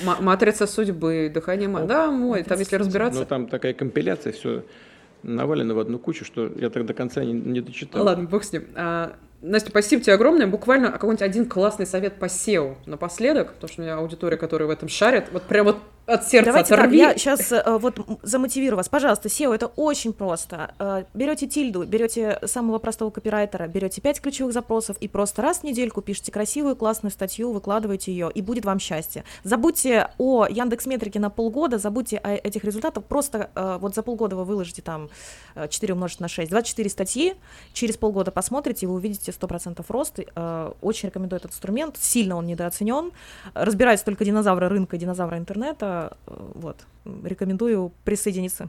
М- 0.04 0.24
матрица 0.24 0.66
судьбы, 0.66 1.30
дыхание 1.32 1.68
О, 1.68 1.86
Да, 1.86 2.10
мой, 2.10 2.42
там 2.42 2.58
если 2.58 2.76
разбираться... 2.76 3.20
Но 3.20 3.26
там 3.26 3.46
такая 3.46 3.74
компиляция, 3.74 4.32
все 4.32 4.64
навалено 5.22 5.74
в 5.74 5.78
одну 5.78 5.98
кучу, 5.98 6.24
что 6.24 6.50
я 6.56 6.70
так 6.70 6.84
до 6.86 6.94
конца 6.94 7.24
не, 7.24 7.32
не 7.32 7.60
дочитал. 7.60 8.04
Ладно, 8.04 8.24
бог 8.24 8.42
с 8.42 8.52
ним. 8.52 8.64
А, 8.74 9.14
Настя, 9.40 9.70
спасибо 9.70 10.02
тебе 10.02 10.14
огромное. 10.14 10.46
Буквально 10.46 10.90
какой-нибудь 10.90 11.22
один 11.22 11.48
классный 11.48 11.86
совет 11.86 12.14
по 12.14 12.26
SEO 12.26 12.76
напоследок, 12.86 13.54
потому 13.54 13.72
что 13.72 13.82
у 13.82 13.84
меня 13.84 13.96
аудитория, 13.96 14.36
которая 14.36 14.68
в 14.68 14.70
этом 14.70 14.88
шарит, 14.88 15.26
вот 15.32 15.44
прям 15.44 15.66
вот 15.66 15.78
от 16.06 16.28
сердца 16.28 16.50
Давайте 16.50 16.70
так, 16.70 16.78
оторви. 16.80 16.98
я 16.98 17.16
сейчас 17.16 17.52
вот 17.80 17.98
м, 17.98 18.18
замотивирую 18.22 18.76
вас. 18.76 18.88
Пожалуйста, 18.88 19.28
SEO 19.28 19.54
это 19.54 19.66
очень 19.66 20.12
просто. 20.12 20.74
Э, 20.78 21.04
Берете 21.14 21.46
тильду, 21.46 21.84
берете 21.84 22.38
самого 22.44 22.78
простого 22.78 23.10
копирайтера, 23.10 23.66
берете 23.68 24.00
пять 24.00 24.20
ключевых 24.20 24.52
запросов 24.52 24.96
и 25.00 25.06
просто 25.08 25.42
раз 25.42 25.58
в 25.58 25.64
недельку 25.64 26.02
пишите 26.02 26.32
красивую, 26.32 26.74
классную 26.76 27.12
статью, 27.12 27.52
выкладываете 27.52 28.10
ее, 28.12 28.30
и 28.34 28.42
будет 28.42 28.64
вам 28.64 28.78
счастье. 28.80 29.24
Забудьте 29.44 30.08
о 30.18 30.46
Яндекс 30.48 30.86
Метрике 30.86 31.20
на 31.20 31.30
полгода, 31.30 31.78
забудьте 31.78 32.18
о 32.18 32.32
этих 32.34 32.64
результатах. 32.64 33.04
Просто 33.04 33.50
э, 33.54 33.78
вот 33.80 33.94
за 33.94 34.02
полгода 34.02 34.34
вы 34.36 34.44
выложите 34.44 34.82
там 34.82 35.08
э, 35.54 35.68
4 35.68 35.94
умножить 35.94 36.20
на 36.20 36.28
6, 36.28 36.50
24 36.50 36.90
статьи, 36.90 37.34
через 37.72 37.96
полгода 37.96 38.30
посмотрите, 38.32 38.86
и 38.86 38.88
вы 38.88 38.94
увидите 38.94 39.30
100% 39.30 39.84
рост. 39.88 40.18
Э, 40.34 40.72
Очень 40.80 41.08
рекомендую 41.10 41.38
этот 41.38 41.52
инструмент, 41.52 41.96
сильно 41.98 42.36
он 42.36 42.46
недооценен. 42.46 43.12
Разбираются 43.54 44.04
только 44.04 44.24
динозавры 44.24 44.68
рынка, 44.68 44.96
динозавры 44.96 45.38
интернета. 45.38 45.91
Э, 45.92 46.10
Вот, 46.54 46.76
рекомендую 47.24 47.92
присоединиться. 48.04 48.68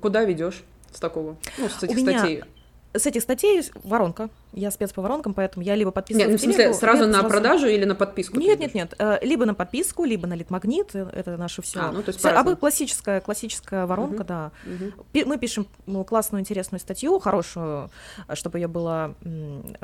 Куда 0.00 0.24
ведешь 0.24 0.62
с 0.92 1.00
такого? 1.00 1.36
Ну, 1.58 1.68
с 1.68 1.82
этих 1.82 1.96
У 1.96 2.00
меня 2.00 2.18
статей. 2.18 2.44
С 2.92 3.06
этих 3.06 3.22
статей 3.22 3.62
воронка. 3.84 4.30
Я 4.52 4.70
спец 4.70 4.92
по 4.92 5.00
воронкам, 5.02 5.32
поэтому 5.34 5.64
я 5.64 5.74
либо 5.76 5.90
подписываюсь 5.92 6.26
Нет, 6.26 6.32
ну, 6.32 6.38
в 6.38 6.40
смысле, 6.40 6.64
телегу, 6.64 6.78
сразу 6.78 7.02
либо 7.04 7.12
на 7.12 7.18
сразу- 7.20 7.28
продажу 7.28 7.66
или 7.68 7.84
на 7.84 7.94
подписку? 7.94 8.38
Нет, 8.38 8.58
нет, 8.58 8.74
нет. 8.74 8.94
э, 8.98 9.18
Либо 9.22 9.44
на 9.46 9.54
подписку, 9.54 10.04
либо 10.04 10.26
на 10.26 10.34
литмагнит. 10.34 10.94
э, 10.94 11.08
Это 11.12 11.36
наше 11.36 11.62
все. 11.62 11.80
А, 11.80 11.92
ну, 11.92 12.02
то 12.02 12.10
есть 12.10 12.20
по-разному. 12.22 12.56
классическая, 12.56 13.20
классическая 13.20 13.86
воронка, 13.86 14.16
Мгм. 14.24 14.26
да. 14.26 14.50
Пи- 15.12 15.24
Мы 15.24 15.38
пишем 15.38 15.66
ну, 15.86 16.02
классную, 16.04 16.40
интересную 16.40 16.80
статью, 16.80 17.18
хорошую, 17.20 17.90
э, 18.28 18.34
чтобы 18.34 18.58
ее 18.58 18.66
было 18.68 19.14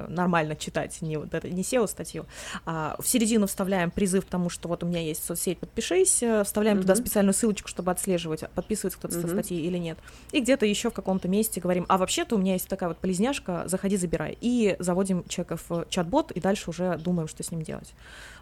нормально 0.09 0.57
читать, 0.57 1.00
не 1.02 1.16
вот 1.16 1.33
это, 1.35 1.48
не 1.48 1.62
SEO 1.62 1.87
статью. 1.87 2.26
А 2.64 2.96
в 2.98 3.07
середину 3.07 3.46
вставляем 3.46 3.90
призыв 3.90 4.26
к 4.26 4.29
тому, 4.29 4.48
что 4.50 4.68
вот 4.68 4.83
у 4.83 4.87
меня 4.87 5.00
есть 5.00 5.24
соцсеть, 5.24 5.59
подпишись, 5.59 6.22
вставляем 6.44 6.81
туда 6.81 6.94
Мгм. 6.94 7.02
специальную 7.02 7.35
ссылочку, 7.35 7.68
чтобы 7.68 7.90
отслеживать, 7.92 8.44
подписывается 8.55 8.98
кто-то 8.98 9.14
со 9.14 9.20
Мгм. 9.20 9.31
статьи 9.31 9.61
или 9.61 9.79
нет. 9.79 9.98
И 10.33 10.40
где-то 10.40 10.66
еще 10.66 10.90
в 10.90 10.94
каком-то 10.94 11.29
месте 11.29 11.61
говорим, 11.61 11.87
а 11.88 11.98
вообще-то 11.98 12.35
у 12.35 12.38
меня 12.38 12.55
есть 12.55 12.68
такая 12.68 12.88
вот 12.88 12.98
полезняшка, 12.98 13.64
заходи, 13.66 13.96
забирай. 13.96 14.37
И 14.40 14.56
заводим 14.79 15.25
человека 15.29 15.57
в 15.69 15.87
чат-бот, 15.88 16.33
и 16.33 16.40
дальше 16.40 16.71
уже 16.71 16.97
думаем, 16.99 17.29
что 17.29 17.42
с 17.42 17.51
ним 17.51 17.62
делать. 17.62 17.95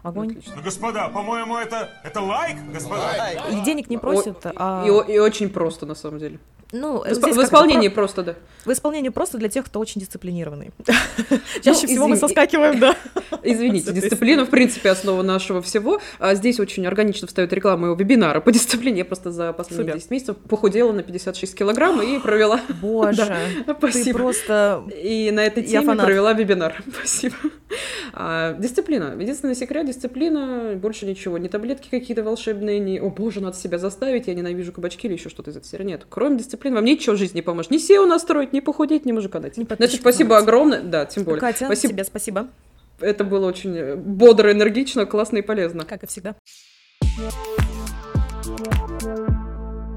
Огонь. 0.03 0.41
Ну, 0.55 0.61
господа, 0.61 1.09
по-моему, 1.09 1.57
это, 1.57 1.89
это 2.03 2.21
лайк, 2.21 2.57
господа. 2.71 3.31
И 3.51 3.61
денег 3.61 3.89
не 3.89 3.97
О- 3.97 3.99
просят, 3.99 4.37
а... 4.55 4.83
И, 4.85 4.89
о- 4.89 5.01
и 5.01 5.17
очень 5.19 5.49
просто, 5.49 5.85
на 5.85 5.95
самом 5.95 6.19
деле. 6.19 6.39
Ну, 6.71 6.99
В, 6.99 7.05
исп- 7.05 7.33
в 7.33 7.43
исполнении 7.43 7.87
это 7.87 7.95
просто, 7.95 8.23
да. 8.23 8.35
В 8.65 8.71
исполнении 8.71 9.09
просто 9.09 9.37
для 9.37 9.49
тех, 9.49 9.65
кто 9.65 9.79
очень 9.79 10.01
дисциплинированный. 10.01 10.71
Чаще 11.61 11.85
всего 11.87 12.07
мы 12.07 12.17
соскакиваем, 12.17 12.79
да. 12.79 12.95
Извините, 13.43 13.93
дисциплина, 13.93 14.45
в 14.45 14.49
принципе, 14.49 14.89
основа 14.89 15.21
нашего 15.21 15.61
всего. 15.61 16.01
А 16.19 16.33
здесь 16.33 16.59
очень 16.59 16.85
органично 16.87 17.27
встает 17.27 17.53
реклама 17.53 17.81
моего 17.81 17.95
вебинара 17.95 18.41
по 18.41 18.51
дисциплине. 18.51 18.99
Я 18.99 19.05
просто 19.05 19.31
за 19.31 19.53
последние 19.53 19.85
Супер. 19.93 19.99
10 19.99 20.11
месяцев 20.11 20.37
похудела 20.49 20.91
на 20.91 21.03
56 21.03 21.55
килограмм 21.55 22.01
и 22.01 22.19
провела... 22.19 22.59
Боже, 22.81 23.25
Да, 23.67 23.73
ты 23.73 23.75
спасибо. 23.77 24.17
просто... 24.19 24.83
И 24.95 25.29
на 25.31 25.45
этой 25.45 25.63
теме 25.63 25.95
провела 25.95 26.33
вебинар. 26.33 26.83
Спасибо. 26.97 27.35
А, 28.13 28.53
дисциплина. 28.53 29.15
Единственный 29.19 29.55
секрет— 29.55 29.85
дисциплина. 29.87 30.73
Больше 30.75 31.05
ничего. 31.05 31.37
Не 31.37 31.49
таблетки 31.49 31.89
какие-то 31.89 32.23
волшебные, 32.23 32.79
не 32.79 32.99
«О, 32.99 33.09
боже, 33.09 33.41
надо 33.41 33.55
себя 33.57 33.77
заставить, 33.77 34.27
я 34.27 34.33
ненавижу 34.33 34.71
кабачки» 34.71 35.07
или 35.07 35.13
еще 35.13 35.29
что-то 35.29 35.51
из 35.51 35.57
этой 35.57 35.65
серии. 35.67 35.83
Нет. 35.83 36.05
Кроме 36.09 36.37
дисциплины 36.37 36.64
вам 36.73 36.85
ничего 36.85 37.15
в 37.15 37.19
жизни 37.19 37.37
не 37.37 37.41
поможет. 37.41 37.71
Ни 37.71 37.77
SEO 37.77 38.05
настроить, 38.05 38.53
ни 38.53 38.59
похудеть, 38.59 39.05
ни 39.05 39.11
мужика 39.11 39.39
найти. 39.39 39.61
Ни 39.61 39.65
Значит, 39.75 40.01
спасибо 40.01 40.29
набрать. 40.35 40.43
огромное. 40.43 40.81
Да, 40.81 41.05
тем 41.05 41.23
более. 41.23 41.39
Катя, 41.39 41.65
спасибо. 41.65 41.93
тебе 41.93 42.03
спасибо, 42.03 42.47
Это 42.99 43.23
было 43.23 43.45
очень 43.47 43.75
э, 43.77 43.95
бодро, 43.95 44.51
энергично, 44.51 45.05
классно 45.05 45.37
и 45.37 45.41
полезно. 45.41 45.85
как 45.85 46.03
и 46.03 46.07
всегда. 46.07 46.35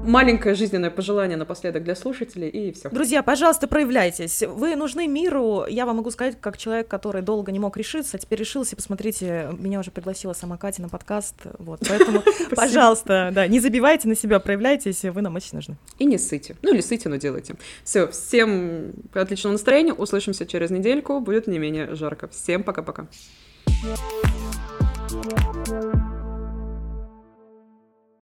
Маленькое 0.03 0.55
жизненное 0.55 0.89
пожелание 0.89 1.37
напоследок 1.37 1.83
для 1.83 1.95
слушателей, 1.95 2.49
и 2.49 2.71
все. 2.71 2.89
Друзья, 2.89 3.21
пожалуйста, 3.21 3.67
проявляйтесь. 3.67 4.41
Вы 4.41 4.75
нужны 4.75 5.07
миру. 5.07 5.65
Я 5.67 5.85
вам 5.85 5.97
могу 5.97 6.09
сказать, 6.11 6.37
как 6.39 6.57
человек, 6.57 6.87
который 6.87 7.21
долго 7.21 7.51
не 7.51 7.59
мог 7.59 7.77
решиться, 7.77 8.17
а 8.17 8.19
теперь 8.19 8.39
решился. 8.39 8.75
Посмотрите, 8.75 9.49
меня 9.57 9.79
уже 9.79 9.91
пригласила 9.91 10.33
сама 10.33 10.57
Катя 10.57 10.81
на 10.81 10.89
подкаст. 10.89 11.35
Вот, 11.59 11.81
поэтому, 11.87 12.23
пожалуйста, 12.55 13.31
да, 13.33 13.47
не 13.47 13.59
забивайте 13.59 14.07
на 14.07 14.15
себя, 14.15 14.39
проявляйтесь, 14.39 15.03
вы 15.03 15.21
нам 15.21 15.35
очень 15.35 15.55
нужны. 15.55 15.77
И 15.99 16.05
не 16.05 16.17
ссыте. 16.17 16.55
Ну 16.61 16.73
или 16.73 16.81
ссыте, 16.81 17.09
но 17.09 17.17
делайте. 17.17 17.55
Все, 17.83 18.07
всем 18.07 18.93
отличного 19.13 19.53
настроения. 19.53 19.93
Услышимся 19.93 20.45
через 20.45 20.69
недельку. 20.71 21.19
Будет 21.19 21.47
не 21.47 21.59
менее 21.59 21.93
жарко. 21.95 22.27
Всем 22.29 22.63
пока-пока. 22.63 23.07
Thank 25.09 26.08